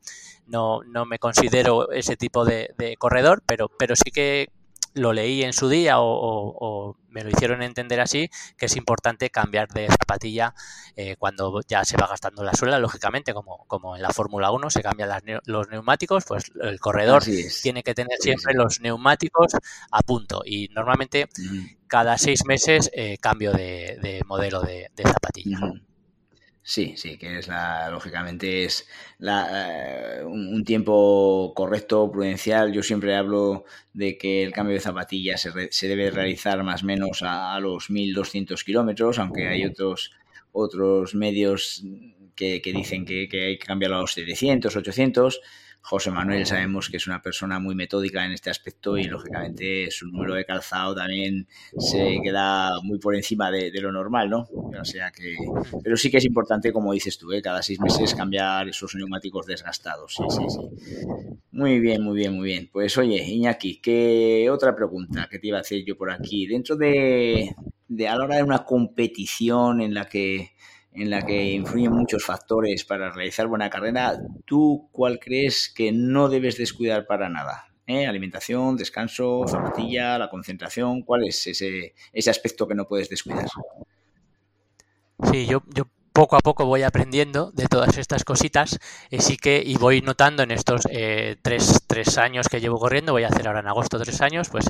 no, 0.47 0.83
no 0.85 1.07
me 1.07 1.19
considero 1.19 1.91
ese 1.91 2.17
tipo 2.17 2.45
de, 2.45 2.75
de 2.77 2.97
corredor, 2.97 3.43
pero, 3.47 3.69
pero 3.69 3.97
sí 3.97 4.11
que 4.11 4.49
lo 4.97 5.13
leí 5.13 5.43
en 5.43 5.53
su 5.53 5.69
día 5.69 5.97
o, 5.99 6.97
me 7.11 7.23
lo 7.23 7.31
hicieron 7.31 7.63
entender 7.63 8.01
así, 8.01 8.29
que 8.59 8.67
es 8.67 8.77
importante 8.77 9.31
cambiar 9.31 9.69
de 9.69 9.89
zapatilla 9.89 10.55
eh, 10.97 11.17
cuando 11.19 11.61
ya 11.67 11.85
se 11.85 11.97
va 11.97 12.07
gastando 12.07 12.43
la 12.43 12.53
suela, 12.53 12.79
lógicamente, 12.79 13.33
como, 13.33 13.65
como 13.69 13.97
en 13.97 14.03
la 14.03 14.11
Fórmula 14.11 14.51
1 14.51 14.69
se 14.71 14.83
cambian 14.83 15.11
los 15.45 15.69
neumáticos, 15.69 16.25
pues 16.27 16.53
el 16.61 16.79
corredor 16.81 17.25
tiene 17.63 17.83
que 17.83 17.95
tener 17.95 18.19
siempre 18.19 18.55
los 18.55 18.81
neumáticos 18.81 19.53
a 19.91 20.01
punto 20.03 20.43
y 20.45 20.69
normalmente 20.69 21.29
cada 21.87 22.19
seis 22.19 22.45
meses 22.45 22.91
eh, 22.93 23.17
cambio 23.19 23.53
de, 23.53 24.23
modelo 24.27 24.61
de, 24.61 24.91
zapatilla. 24.97 25.59
Sí, 26.69 26.95
sí, 26.97 27.17
que 27.17 27.39
es 27.39 27.47
la, 27.47 27.89
lógicamente 27.91 28.65
es 28.65 28.89
la, 29.19 30.19
eh, 30.19 30.25
un, 30.25 30.65
tiempo 30.65 31.53
correcto, 31.55 32.11
prudencial. 32.11 32.73
Yo 32.73 32.83
siempre 32.83 33.15
hablo 33.15 33.67
de 33.93 34.19
que 34.19 34.43
el 34.43 34.51
cambio 34.51 34.75
de 34.75 34.81
zapatillas 34.81 35.41
se, 35.41 35.53
se 35.71 35.87
debe 35.87 36.11
realizar 36.11 36.61
más 36.65 36.83
o 36.83 36.87
menos 36.87 37.23
a, 37.23 37.61
los 37.61 37.89
1200 37.89 38.65
kilómetros, 38.65 39.21
aunque 39.21 39.47
hay 39.47 39.65
otros, 39.65 40.11
otros 40.51 41.15
medios 41.15 41.85
que, 42.35 42.61
que 42.61 42.73
dicen 42.73 43.05
que, 43.05 43.29
que, 43.29 43.45
hay 43.45 43.59
que 43.59 43.67
cambiarlo 43.67 43.99
a 43.99 44.01
los 44.01 44.15
700, 44.15 44.75
800. 44.75 45.41
José 45.89 46.11
Manuel 46.11 46.45
sabemos 46.47 46.89
que 46.91 46.97
es 46.97 47.07
una 47.07 47.23
persona 47.23 47.61
muy 47.61 47.77
metódica 47.77 48.25
en 48.27 48.33
este 48.33 48.51
aspecto 48.51 48.99
y 48.99 49.05
lógicamente 49.05 49.89
su 49.93 50.09
número 50.09 50.35
de 50.35 50.45
calzado 50.45 50.97
también 50.97 51.47
se 51.79 52.19
queda 52.25 52.73
muy 52.83 52.99
por 52.99 53.15
encima 53.15 53.53
de, 53.53 53.71
lo 53.81 53.93
normal, 53.93 54.29
¿no? 54.29 54.49
O 54.53 54.85
sea 54.85 55.13
que, 55.13 55.37
pero 55.85 55.97
sí 55.97 56.11
que 56.11 56.17
es 56.17 56.25
importante, 56.25 56.73
como 56.73 56.93
dices 56.93 57.17
tú, 57.19 57.31
¿eh? 57.31 57.41
cada 57.41 57.63
seis 57.63 57.79
meses 57.79 58.17
cambiar 58.17 58.69
esos 58.69 58.97
neumáticos 58.97 59.47
desgastados. 59.47 60.17
Sí, 60.17 60.25
sí, 60.29 60.45
sí. 60.49 61.07
Muy 61.53 61.79
bien, 61.79 62.03
muy 62.03 62.17
bien, 62.17 62.35
muy 62.35 62.47
bien. 62.47 62.69
Pues 62.73 62.99
oye, 62.99 63.23
Iñaki, 63.23 63.81
¿qué 63.81 64.51
otra 64.51 64.75
pregunta 64.75 65.29
que 65.31 65.39
te 65.39 65.47
iba 65.47 65.59
a 65.59 65.61
hacer 65.61 65.85
yo 65.85 65.97
por 65.97 66.11
aquí? 66.11 66.49
Dentro 66.49 66.75
de, 66.75 67.55
de 67.87 68.09
a 68.09 68.17
la 68.17 68.25
hora 68.25 68.37
de 68.37 68.43
una 68.43 68.65
competición 68.65 69.81
en 69.81 69.95
la 69.95 70.07
que 70.07 70.51
en 70.97 71.11
la 71.11 71.25
que 71.25 71.53
influyen 71.53 71.93
muchos 71.93 72.25
factores 72.25 72.85
para 72.85 73.13
realizar 73.13 73.47
buena 73.47 73.71
carrera, 73.71 74.19
¿tú 74.45 74.89
cuál 74.93 75.19
crees 75.19 75.73
que 75.75 75.93
no 75.93 76.29
debes 76.29 76.57
descuidar 76.57 77.07
para 77.07 77.29
nada? 77.29 77.69
¿Eh? 77.87 78.07
Alimentación, 78.07 78.77
descanso, 78.77 79.45
zapatilla, 79.47 80.19
la 80.19 80.29
concentración, 80.29 81.03
¿cuál 81.03 81.25
es 81.25 81.47
ese, 81.47 81.95
ese 82.13 82.31
aspecto 82.31 82.67
que 82.67 82.75
no 82.75 82.89
puedes 82.89 83.09
descuidar? 83.09 83.47
Sí, 85.31 85.47
yo, 85.47 85.63
yo 85.75 85.85
poco 86.17 86.37
a 86.37 86.41
poco 86.41 86.65
voy 86.65 86.83
aprendiendo 86.83 87.51
de 87.53 87.67
todas 87.67 87.99
estas 87.99 88.25
cositas 88.25 88.79
eh, 89.11 89.21
sí 89.21 89.37
que 89.37 89.63
y 89.63 89.77
voy 89.77 90.01
notando 90.01 90.43
en 90.43 90.51
estos 90.51 90.89
eh, 90.89 91.37
tres, 91.43 91.83
tres, 91.87 92.17
años 92.17 92.49
que 92.49 92.59
llevo 92.59 92.79
corriendo, 92.79 93.13
voy 93.13 93.25
a 93.25 93.29
hacer 93.29 93.47
ahora 93.47 93.61
en 93.61 93.69
agosto 93.69 93.99
tres 93.99 94.23
años, 94.23 94.49
pues 94.49 94.65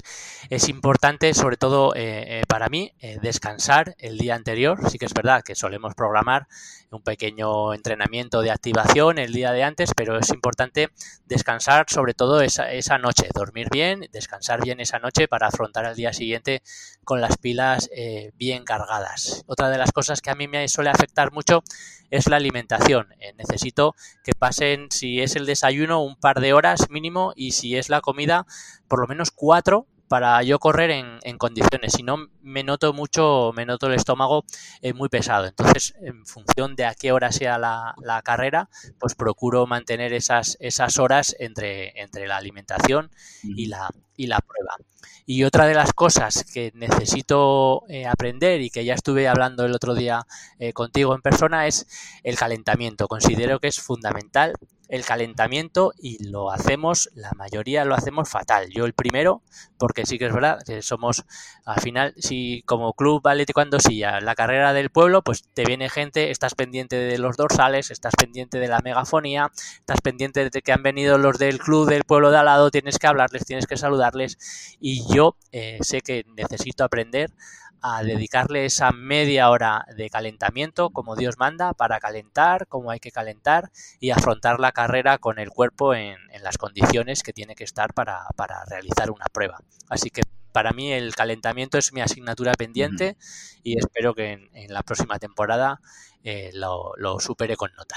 es 0.50 0.68
importante 0.68 1.32
sobre 1.34 1.56
todo 1.56 1.92
eh, 1.94 2.42
para 2.48 2.68
mí 2.68 2.92
descansar 3.22 3.94
el 3.98 4.18
día 4.18 4.34
anterior. 4.34 4.90
Sí 4.90 4.98
que 4.98 5.06
es 5.06 5.14
verdad 5.14 5.42
que 5.44 5.54
solemos 5.54 5.94
programar 5.94 6.48
un 6.90 7.02
pequeño 7.02 7.74
entrenamiento 7.74 8.40
de 8.40 8.50
activación 8.50 9.18
el 9.18 9.32
día 9.32 9.52
de 9.52 9.62
antes, 9.62 9.90
pero 9.94 10.18
es 10.18 10.30
importante 10.30 10.88
descansar 11.26 11.86
sobre 11.88 12.14
todo 12.14 12.40
esa, 12.40 12.72
esa 12.72 12.98
noche, 12.98 13.28
dormir 13.34 13.68
bien, 13.70 14.08
descansar 14.12 14.62
bien 14.62 14.80
esa 14.80 14.98
noche 14.98 15.28
para 15.28 15.48
afrontar 15.48 15.84
el 15.84 15.94
día 15.94 16.12
siguiente 16.12 16.62
con 17.04 17.20
las 17.20 17.36
pilas 17.36 17.88
bien 18.34 18.64
cargadas. 18.64 19.44
Otra 19.46 19.68
de 19.68 19.78
las 19.78 19.92
cosas 19.92 20.20
que 20.20 20.30
a 20.30 20.34
mí 20.34 20.48
me 20.48 20.66
suele 20.68 20.90
afectar 20.90 21.32
mucho 21.36 21.62
es 22.10 22.28
la 22.28 22.36
alimentación. 22.36 23.08
Eh, 23.20 23.34
necesito 23.36 23.94
que 24.24 24.32
pasen, 24.32 24.88
si 24.90 25.20
es 25.20 25.36
el 25.36 25.46
desayuno, 25.46 26.02
un 26.02 26.16
par 26.16 26.40
de 26.40 26.52
horas 26.52 26.90
mínimo 26.90 27.32
y 27.36 27.52
si 27.52 27.76
es 27.76 27.88
la 27.88 28.00
comida, 28.00 28.46
por 28.88 29.00
lo 29.00 29.06
menos 29.06 29.30
cuatro 29.30 29.86
para 30.08 30.42
yo 30.42 30.58
correr 30.58 30.90
en, 30.90 31.18
en, 31.22 31.38
condiciones. 31.38 31.92
Si 31.92 32.02
no, 32.02 32.28
me 32.40 32.62
noto 32.62 32.92
mucho, 32.92 33.52
me 33.54 33.66
noto 33.66 33.88
el 33.88 33.94
estómago 33.94 34.44
eh, 34.80 34.92
muy 34.92 35.08
pesado. 35.08 35.46
Entonces, 35.46 35.94
en 36.00 36.24
función 36.26 36.76
de 36.76 36.84
a 36.84 36.94
qué 36.94 37.12
hora 37.12 37.32
sea 37.32 37.58
la, 37.58 37.94
la, 38.02 38.22
carrera, 38.22 38.68
pues 38.98 39.14
procuro 39.14 39.66
mantener 39.66 40.12
esas, 40.12 40.56
esas 40.60 40.98
horas 40.98 41.34
entre, 41.38 42.00
entre 42.00 42.26
la 42.26 42.36
alimentación 42.36 43.10
y 43.42 43.66
la, 43.66 43.90
y 44.16 44.28
la 44.28 44.40
prueba. 44.40 44.76
Y 45.24 45.44
otra 45.44 45.66
de 45.66 45.74
las 45.74 45.92
cosas 45.92 46.44
que 46.52 46.72
necesito 46.74 47.82
eh, 47.88 48.06
aprender 48.06 48.60
y 48.60 48.70
que 48.70 48.84
ya 48.84 48.94
estuve 48.94 49.28
hablando 49.28 49.64
el 49.64 49.74
otro 49.74 49.94
día 49.94 50.26
eh, 50.58 50.72
contigo 50.72 51.14
en 51.14 51.22
persona 51.22 51.66
es 51.66 51.86
el 52.22 52.36
calentamiento. 52.36 53.08
Considero 53.08 53.58
que 53.58 53.68
es 53.68 53.80
fundamental 53.80 54.54
el 54.88 55.04
calentamiento 55.04 55.92
y 55.98 56.22
lo 56.28 56.50
hacemos, 56.50 57.10
la 57.14 57.32
mayoría 57.36 57.84
lo 57.84 57.94
hacemos 57.94 58.28
fatal. 58.28 58.68
Yo 58.70 58.84
el 58.84 58.92
primero, 58.92 59.42
porque 59.78 60.06
sí 60.06 60.18
que 60.18 60.26
es 60.26 60.32
verdad 60.32 60.58
que 60.64 60.82
somos, 60.82 61.24
al 61.64 61.80
final, 61.80 62.14
si 62.16 62.62
como 62.66 62.92
club 62.92 63.26
Atlético 63.26 63.60
Andosilla, 63.60 64.20
la 64.20 64.34
carrera 64.34 64.72
del 64.72 64.90
pueblo, 64.90 65.22
pues 65.22 65.44
te 65.54 65.64
viene 65.64 65.88
gente, 65.88 66.30
estás 66.30 66.54
pendiente 66.54 66.96
de 66.96 67.18
los 67.18 67.36
dorsales, 67.36 67.90
estás 67.90 68.14
pendiente 68.16 68.58
de 68.58 68.68
la 68.68 68.80
megafonía, 68.80 69.50
estás 69.80 70.00
pendiente 70.00 70.48
de 70.48 70.62
que 70.62 70.72
han 70.72 70.82
venido 70.82 71.18
los 71.18 71.38
del 71.38 71.58
club 71.58 71.88
del 71.88 72.04
pueblo 72.04 72.30
de 72.30 72.38
al 72.38 72.46
lado, 72.46 72.70
tienes 72.70 72.98
que 72.98 73.06
hablarles, 73.06 73.44
tienes 73.44 73.66
que 73.66 73.76
saludarles 73.76 74.38
y 74.80 74.95
yo 75.08 75.36
eh, 75.52 75.78
sé 75.80 76.00
que 76.00 76.24
necesito 76.36 76.84
aprender 76.84 77.30
a 77.82 78.02
dedicarle 78.02 78.64
esa 78.64 78.90
media 78.92 79.50
hora 79.50 79.86
de 79.96 80.10
calentamiento 80.10 80.90
como 80.90 81.14
Dios 81.14 81.36
manda 81.38 81.72
para 81.74 82.00
calentar 82.00 82.66
como 82.66 82.90
hay 82.90 83.00
que 83.00 83.10
calentar 83.10 83.70
y 84.00 84.10
afrontar 84.10 84.60
la 84.60 84.72
carrera 84.72 85.18
con 85.18 85.38
el 85.38 85.50
cuerpo 85.50 85.94
en, 85.94 86.16
las 86.42 86.58
condiciones 86.58 87.22
que 87.22 87.32
tiene 87.32 87.54
que 87.54 87.64
estar 87.64 87.92
para, 87.92 88.26
realizar 88.68 89.10
una 89.10 89.26
prueba. 89.26 89.58
Así 89.88 90.10
que 90.10 90.22
para 90.52 90.72
mí 90.72 90.92
el 90.92 91.14
calentamiento 91.14 91.76
es 91.78 91.92
mi 91.92 92.00
asignatura 92.00 92.52
pendiente 92.54 93.16
y 93.62 93.78
espero 93.78 94.14
que 94.14 94.48
en, 94.52 94.72
la 94.72 94.82
próxima 94.82 95.18
temporada 95.18 95.80
eh, 96.22 96.50
lo, 96.54 96.92
lo 96.96 97.18
supere 97.20 97.56
con 97.56 97.72
nota. 97.74 97.96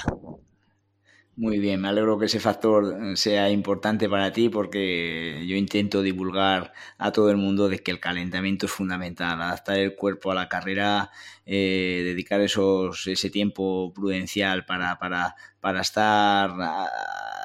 Muy 1.42 1.58
bien, 1.58 1.80
me 1.80 1.88
alegro 1.88 2.18
que 2.18 2.26
ese 2.26 2.38
factor 2.38 2.98
eh, 3.02 3.16
sea 3.16 3.48
importante 3.50 4.10
para 4.10 4.30
ti 4.30 4.50
porque 4.50 5.42
yo 5.48 5.56
intento 5.56 6.02
divulgar 6.02 6.72
a 6.98 7.12
todo 7.12 7.30
el 7.30 7.38
mundo 7.38 7.68
de 7.70 7.78
que 7.78 7.90
el 7.90 7.98
calentamiento 7.98 8.66
es 8.66 8.72
fundamental, 8.72 9.40
adaptar 9.40 9.78
el 9.78 9.94
cuerpo 9.96 10.30
a 10.30 10.34
la 10.34 10.50
carrera, 10.50 11.10
eh, 11.46 12.02
dedicar 12.04 12.42
esos, 12.42 13.06
ese 13.06 13.30
tiempo 13.30 13.90
prudencial 13.94 14.66
para, 14.66 14.98
para, 14.98 15.34
para 15.60 15.80
estar 15.80 16.50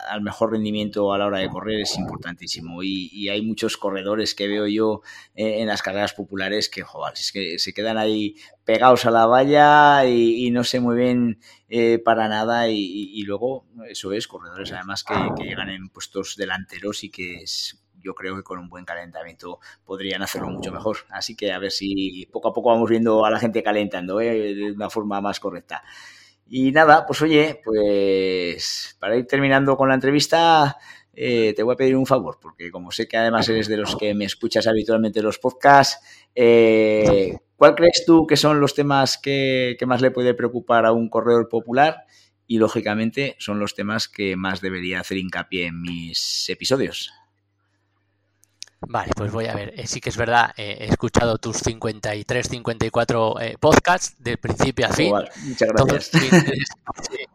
al 0.07 0.21
mejor 0.21 0.51
rendimiento 0.51 1.13
a 1.13 1.17
la 1.17 1.25
hora 1.25 1.39
de 1.39 1.49
correr 1.49 1.81
es 1.81 1.97
importantísimo. 1.97 2.83
Y, 2.83 3.29
hay 3.29 3.41
muchos 3.41 3.77
corredores 3.77 4.35
que 4.35 4.47
veo 4.47 4.67
yo 4.67 5.01
eh, 5.35 5.61
en 5.61 5.67
las 5.67 5.81
carreras 5.81 6.13
populares 6.13 6.69
que, 6.69 6.83
joder, 6.83 7.13
es 7.13 7.31
que 7.31 7.59
se 7.59 7.73
quedan 7.73 7.97
ahí 7.97 8.35
pegados 8.63 9.05
a 9.05 9.11
la 9.11 9.25
valla 9.25 10.05
y, 10.05 10.49
no 10.51 10.63
se 10.63 10.79
mueven 10.79 11.39
eh, 11.69 11.99
para 11.99 12.27
nada. 12.27 12.69
Y, 12.69 13.21
luego, 13.23 13.65
eso 13.89 14.13
es, 14.13 14.27
corredores 14.27 14.71
además 14.71 15.03
que, 15.03 15.13
llegan 15.43 15.69
en 15.69 15.89
puestos 15.89 16.35
delanteros 16.35 17.03
y 17.03 17.09
que 17.09 17.43
yo 18.05 18.13
creo 18.13 18.35
que 18.35 18.43
con 18.43 18.59
un 18.59 18.69
buen 18.69 18.85
calentamiento 18.85 19.59
podrían 19.83 20.21
hacerlo 20.21 20.49
mucho 20.49 20.71
mejor. 20.71 20.97
Así 21.09 21.35
que 21.35 21.51
a 21.51 21.59
ver 21.59 21.71
si 21.71 22.27
poco 22.31 22.49
a 22.49 22.53
poco 22.53 22.69
vamos 22.69 22.89
viendo 22.89 23.25
a 23.25 23.31
la 23.31 23.39
gente 23.39 23.63
calentando 23.63 24.21
¿eh? 24.21 24.53
de 24.53 24.71
una 24.71 24.89
forma 24.89 25.19
más 25.21 25.39
correcta. 25.39 25.83
Y 26.47 26.71
nada, 26.71 27.05
pues 27.05 27.21
oye, 27.21 27.59
pues 27.63 28.95
para 28.99 29.17
ir 29.17 29.25
terminando 29.25 29.75
con 29.75 29.89
la 29.89 29.95
entrevista, 29.95 30.77
eh, 31.13 31.53
te 31.55 31.63
voy 31.63 31.73
a 31.73 31.77
pedir 31.77 31.95
un 31.95 32.05
favor, 32.05 32.37
porque 32.41 32.69
como 32.69 32.91
sé 32.91 33.07
que 33.07 33.17
además 33.17 33.49
eres 33.49 33.67
de 33.67 33.77
los 33.77 33.95
que 33.95 34.13
me 34.13 34.25
escuchas 34.25 34.67
habitualmente 34.67 35.19
en 35.19 35.25
los 35.25 35.39
podcasts, 35.39 35.99
eh, 36.35 37.37
¿cuál 37.55 37.73
crees 37.73 38.03
tú 38.05 38.27
que 38.27 38.37
son 38.37 38.59
los 38.59 38.75
temas 38.75 39.17
que, 39.17 39.75
que, 39.79 39.85
más 39.85 40.01
le 40.01 40.11
puede 40.11 40.33
preocupar 40.33 40.85
a 40.85 40.91
un 40.91 41.09
corredor 41.09 41.49
popular? 41.49 42.05
Y 42.47 42.59
lógicamente 42.59 43.35
son 43.39 43.59
los 43.59 43.73
temas 43.73 44.07
que 44.07 44.35
más 44.35 44.61
debería 44.61 44.99
hacer 44.99 45.17
hincapié 45.17 45.67
en 45.67 45.81
mis 45.81 46.47
episodios. 46.49 47.11
Vale, 48.87 49.11
pues 49.15 49.31
voy 49.31 49.45
a 49.45 49.55
ver. 49.55 49.73
Eh, 49.75 49.87
sí 49.87 49.99
que 49.99 50.09
es 50.09 50.17
verdad, 50.17 50.51
eh, 50.57 50.77
he 50.81 50.85
escuchado 50.85 51.37
tus 51.37 51.57
53, 51.57 52.47
54 52.47 53.41
eh, 53.41 53.57
podcasts 53.59 54.15
de 54.19 54.37
principio 54.37 54.87
a 54.87 54.89
fin. 54.89 55.13
muchas 55.43 55.69
gracias. 55.69 56.11
todos 56.11 56.11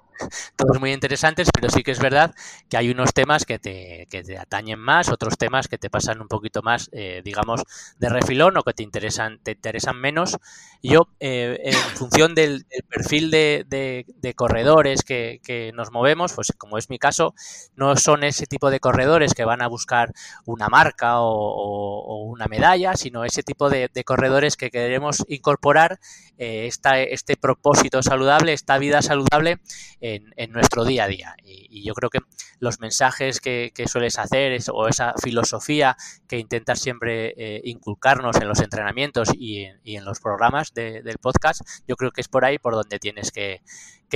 muy 0.79 0.93
interesantes, 0.93 1.49
pero 1.53 1.71
sí 1.71 1.83
que 1.83 1.91
es 1.91 1.99
verdad 1.99 2.35
que 2.69 2.77
hay 2.77 2.91
unos 2.91 3.13
temas 3.13 3.45
que 3.45 3.59
te, 3.59 4.07
que 4.11 4.23
te 4.23 4.39
atañen 4.39 4.79
más, 4.79 5.09
otros 5.09 5.37
temas 5.37 5.69
que 5.69 5.79
te 5.79 5.91
pasan 5.91 6.21
un 6.21 6.29
poquito 6.29 6.63
más, 6.63 6.89
eh, 6.93 7.23
digamos, 7.25 7.63
de 7.99 8.09
refilón 8.09 8.57
o 8.57 8.63
que 8.63 8.73
te 8.73 8.83
interesan, 8.83 9.39
te 9.43 9.53
interesan 9.53 10.01
menos. 10.01 10.39
Yo, 10.83 11.09
eh, 11.21 11.59
en 11.63 11.75
función 11.97 12.35
del, 12.35 12.65
perfil 12.89 13.31
de, 13.31 13.65
de, 13.69 14.35
corredores 14.35 15.03
que, 15.03 15.41
nos 15.75 15.91
movemos, 15.91 16.33
pues 16.33 16.53
como 16.57 16.79
es 16.79 16.89
mi 16.89 16.99
caso, 16.99 17.35
no 17.77 17.97
son 17.97 18.25
ese 18.25 18.47
tipo 18.47 18.71
de 18.71 18.81
corredores 18.81 19.35
que 19.35 19.45
van 19.45 19.61
a 19.61 19.69
buscar 19.69 20.13
una 20.47 20.69
marca 20.69 21.21
o, 21.21 22.25
una 22.25 22.47
medalla, 22.47 22.95
sino 22.97 23.25
ese 23.25 23.43
tipo 23.43 23.69
de, 23.69 23.91
corredores 24.05 24.57
que 24.57 24.71
queremos 24.71 25.23
incorporar 25.29 26.01
eh, 26.39 26.71
este 27.11 27.37
propósito 27.37 28.03
saludable, 28.03 28.55
esta 28.55 28.79
vida 28.79 29.03
saludable 29.03 29.59
en, 30.15 30.33
en 30.37 30.53
nuestro 30.53 30.85
día 30.85 31.05
a 31.05 31.09
día. 31.09 31.35
Y, 31.45 31.83
yo 31.83 31.95
creo 31.95 32.11
que 32.11 32.19
los 32.59 32.81
mensajes 32.81 33.41
que, 33.41 33.73
sueles 33.87 34.19
hacer 34.19 34.59
o 34.73 34.87
esa 34.87 35.15
filosofía 35.23 35.97
que 36.29 36.39
intentas 36.39 36.81
siempre 36.81 37.35
eh, 37.37 37.63
inculcarnos 37.65 38.37
en 38.37 38.49
los 38.49 38.61
entrenamientos 38.61 39.31
y 39.35 39.65
en, 39.85 40.05
los 40.05 40.21
programas 40.21 40.75
del 40.75 41.19
podcast, 41.21 41.63
yo 41.89 41.97
creo 41.97 42.11
que 42.11 42.21
es 42.21 42.29
por 42.29 42.45
ahí 42.45 42.59
por 42.59 42.75
donde 42.75 42.99
tienes 42.99 43.31
que, 43.33 43.63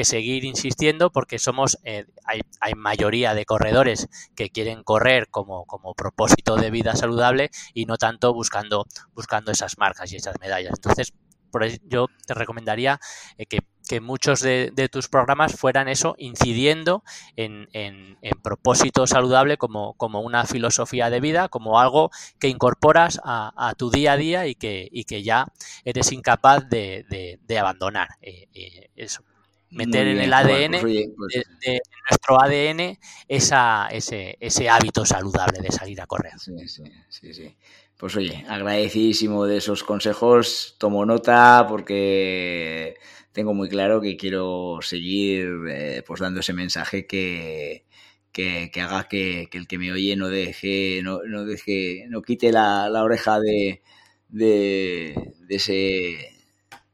seguir 0.03 0.45
insistiendo 0.45 1.11
porque 1.11 1.39
somos, 1.39 1.79
eh, 1.85 2.07
hay, 2.25 2.41
hay, 2.61 2.75
mayoría 2.75 3.33
de 3.33 3.45
corredores 3.47 4.09
que 4.35 4.51
quieren 4.51 4.83
correr 4.83 5.29
como, 5.29 5.65
como 5.67 5.95
propósito 5.95 6.57
de 6.57 6.71
vida 6.73 6.97
saludable 6.97 7.51
y 7.75 7.87
no 7.87 7.97
tanto 7.97 8.35
buscando, 8.35 8.87
buscando 9.15 9.53
esas 9.53 9.79
marcas 9.79 10.13
y 10.13 10.17
esas 10.17 10.35
medallas. 10.41 10.73
Entonces, 10.75 11.13
por 11.55 11.65
yo 11.89 12.09
te 12.27 12.35
recomendaría 12.35 12.99
eh, 13.39 13.47
que, 13.47 13.61
muchos 14.01 14.41
de, 14.41 14.89
tus 14.91 15.09
programas 15.09 15.55
fueran 15.55 15.87
eso, 15.87 16.17
incidiendo 16.19 17.05
en, 17.37 17.69
en, 17.73 18.17
propósito 18.43 19.07
saludable 19.07 19.57
como, 19.57 19.95
como, 19.95 20.21
una 20.23 20.47
filosofía 20.47 21.11
de 21.11 21.21
vida, 21.21 21.49
como 21.49 21.79
algo 21.79 22.11
que 22.41 22.49
incorporas 22.49 23.21
a, 23.23 23.73
tu 23.79 23.93
día 23.93 24.15
a 24.15 24.17
día 24.17 24.47
y 24.49 24.57
que, 24.57 24.89
y 24.91 25.05
que 25.05 25.23
ya 25.23 25.47
eres 25.85 26.11
incapaz 26.11 26.69
de, 26.69 27.39
de, 27.41 27.59
abandonar. 27.59 28.09
Eh, 28.21 28.49
eh, 28.53 28.91
eso 28.97 29.23
meter 29.71 30.07
en 30.09 30.19
el 30.19 30.33
ADN, 30.33 30.81
pues 30.81 31.09
pues 31.17 31.45
de, 31.61 31.81
nuestro 32.09 32.41
ADN, 32.41 32.99
esa, 33.29 33.89
ese, 33.89 34.37
ese 34.41 34.69
hábito 34.69 35.05
saludable 35.05 35.61
de 35.61 35.71
salir 35.71 36.01
a 36.01 36.07
correr. 36.07 36.39
Sí, 36.39 36.53
sí, 36.69 36.83
sí, 37.09 37.35
sí. 37.35 37.57
Pues 37.97 38.17
oye, 38.17 38.45
agradecidísimo 38.49 39.47
de 39.47 39.59
esos 39.59 39.85
consejos, 39.85 40.75
tomo 40.79 41.07
nota 41.07 41.65
porque 41.69 42.97
tengo 43.33 43.55
muy 43.55 43.69
claro 43.69 44.01
que 44.01 44.17
quiero 44.17 44.79
seguir 44.83 45.49
eh, 45.71 46.03
pues 46.07 46.21
dando 46.21 46.41
ese 46.41 46.53
mensaje 46.53 47.07
que, 47.07 47.87
que, 48.33 48.71
haga 48.81 49.05
que, 49.09 49.49
el 49.53 49.67
que 49.69 49.79
me 49.79 49.93
oye 49.93 50.17
no 50.17 50.29
deje, 50.29 51.01
no, 51.05 51.21
no 51.25 51.45
deje, 51.45 52.07
no 52.09 52.21
quite 52.23 52.51
la, 52.53 52.89
la 52.91 53.05
oreja 53.05 53.39
de, 53.41 53.83
de, 54.29 55.33
de, 55.49 55.55
ese 55.57 56.31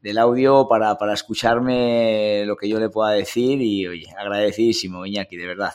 del 0.02 0.18
audio 0.18 0.66
para, 0.68 0.96
para 0.98 1.14
escucharme 1.14 2.44
lo 2.46 2.56
que 2.56 2.68
yo 2.68 2.78
le 2.80 2.90
pueda 2.90 3.12
decir 3.12 3.60
y 3.62 3.86
oye, 3.86 4.06
agradecidísimo 4.18 5.06
Iñaki, 5.06 5.36
de 5.36 5.46
verdad. 5.46 5.72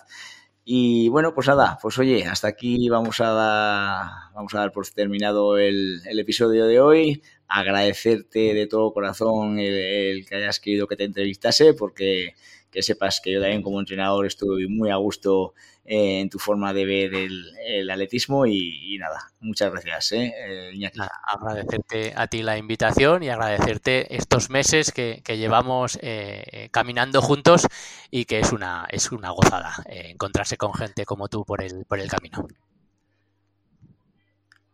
Y 0.68 1.10
bueno, 1.10 1.36
pues 1.36 1.48
nada, 1.48 1.78
pues 1.80 2.00
oye, 2.00 2.26
hasta 2.26 2.48
aquí 2.48 2.90
vamos 2.90 3.22
a 3.22 3.30
dar, 3.30 4.34
vamos 4.34 4.56
a 4.56 4.60
dar 4.60 4.72
por 4.72 4.88
terminado 4.90 5.60
el, 5.60 6.02
episodio 6.08 6.66
de 6.66 6.80
hoy. 6.80 7.22
Agradecerte 7.48 8.56
de 8.56 8.66
todo 8.66 8.92
corazón 8.92 9.60
el, 9.60 10.26
que 10.26 10.36
hayas 10.36 10.60
querido 10.60 10.88
que 10.88 10.96
te 10.96 11.04
entrevistase, 11.04 11.76
porque 11.76 12.34
que 12.76 12.84
sepas 12.84 13.22
que 13.22 13.32
yo 13.32 13.40
también 13.40 13.62
como 13.62 13.80
entrenador 13.80 14.26
estoy 14.26 14.68
muy 14.68 14.90
a 14.90 14.98
gusto 14.98 15.54
eh, 15.86 16.20
en 16.20 16.30
tu 16.30 16.40
forma 16.40 16.74
de 16.74 16.86
ver 16.86 17.14
el, 17.16 17.90
atletismo 17.90 18.46
y, 18.46 18.98
nada, 19.00 19.32
muchas 19.40 19.72
gracias, 19.72 20.12
¿eh? 20.12 20.34
eh 20.38 20.90
agradecerte 21.26 22.12
a 22.18 22.28
ti 22.28 22.44
la 22.44 22.58
invitación 22.58 23.24
y 23.24 23.30
agradecerte 23.30 24.14
estos 24.14 24.50
meses 24.50 24.92
que, 24.92 25.22
llevamos 25.26 25.98
eh, 26.02 26.68
caminando 26.72 27.22
juntos 27.22 27.66
y 28.12 28.26
que 28.26 28.40
es 28.40 28.52
una, 28.52 28.86
es 28.90 29.14
una 29.14 29.30
gozada 29.30 29.76
encontrarse 29.88 30.58
con 30.58 30.74
gente 30.74 31.06
como 31.06 31.30
tú 31.30 31.46
por 31.46 31.64
el, 31.64 31.86
por 31.86 32.00
el 32.00 32.10
camino. 32.10 32.46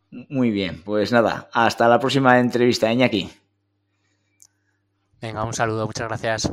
Muy 0.09 0.49
bien, 0.49 0.81
pues 0.81 1.11
nada, 1.11 1.49
hasta 1.53 1.87
la 1.87 1.99
próxima 1.99 2.39
entrevista, 2.39 2.91
Iñaki. 2.91 3.29
Venga, 5.21 5.43
un 5.43 5.53
saludo, 5.53 5.85
muchas 5.85 6.07
gracias. 6.07 6.51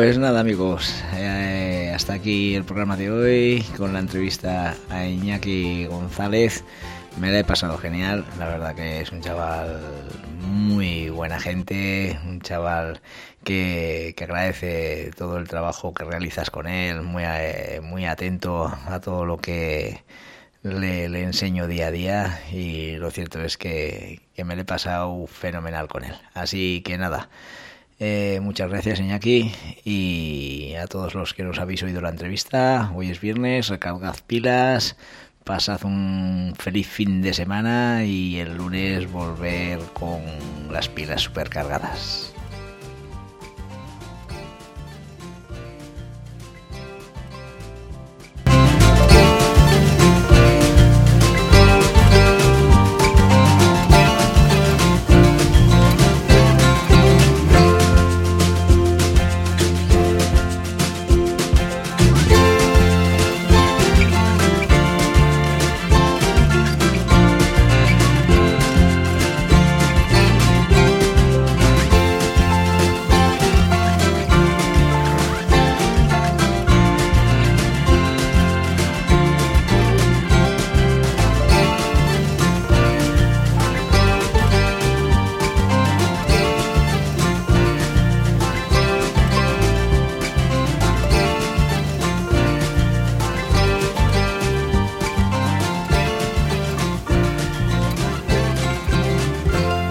Pues 0.00 0.16
nada 0.16 0.40
amigos, 0.40 1.04
eh, 1.12 1.92
hasta 1.94 2.14
aquí 2.14 2.54
el 2.54 2.64
programa 2.64 2.96
de 2.96 3.10
hoy 3.10 3.62
con 3.76 3.92
la 3.92 3.98
entrevista 3.98 4.74
a 4.88 5.04
Iñaki 5.04 5.84
González. 5.84 6.64
Me 7.18 7.30
la 7.30 7.40
he 7.40 7.44
pasado 7.44 7.76
genial, 7.76 8.24
la 8.38 8.48
verdad 8.48 8.74
que 8.74 9.02
es 9.02 9.12
un 9.12 9.20
chaval 9.20 9.78
muy 10.40 11.10
buena 11.10 11.38
gente, 11.38 12.18
un 12.24 12.40
chaval 12.40 13.02
que, 13.44 14.14
agradece 14.18 15.10
todo 15.18 15.36
el 15.36 15.46
trabajo 15.48 15.92
que 15.92 16.04
realizas 16.04 16.48
con 16.48 16.66
él, 16.66 17.02
muy, 17.02 17.24
eh, 17.26 17.82
muy 17.82 18.06
atento 18.06 18.72
a 18.86 19.00
todo 19.00 19.26
lo 19.26 19.36
que 19.36 20.02
le, 20.62 21.04
enseño 21.22 21.66
día 21.66 21.88
a 21.88 21.90
día 21.90 22.40
y 22.50 22.96
lo 22.96 23.10
cierto 23.10 23.42
es 23.42 23.58
que, 23.58 24.22
que 24.34 24.44
me 24.44 24.56
lo 24.56 24.62
he 24.62 24.64
pasado 24.64 25.26
fenomenal 25.26 25.88
con 25.88 26.04
él. 26.04 26.14
Así 26.32 26.80
que 26.86 26.96
nada. 26.96 27.28
Eh, 28.02 28.40
muchas 28.40 28.70
gracias, 28.70 28.98
Iñaki, 28.98 29.52
y 29.84 30.72
a 30.74 30.86
todos 30.86 31.14
los 31.14 31.34
que 31.34 31.44
nos 31.44 31.58
habéis 31.58 31.82
oído 31.82 32.00
la 32.00 32.08
entrevista. 32.08 32.90
Hoy 32.94 33.10
es 33.10 33.20
viernes, 33.20 33.68
recargad 33.68 34.16
pilas, 34.26 34.96
pasad 35.44 35.84
un 35.84 36.54
feliz 36.58 36.88
fin 36.88 37.20
de 37.20 37.34
semana 37.34 38.04
y 38.06 38.38
el 38.38 38.56
lunes 38.56 39.12
volver 39.12 39.80
con 39.92 40.22
las 40.70 40.88
pilas 40.88 41.20
supercargadas. 41.20 42.32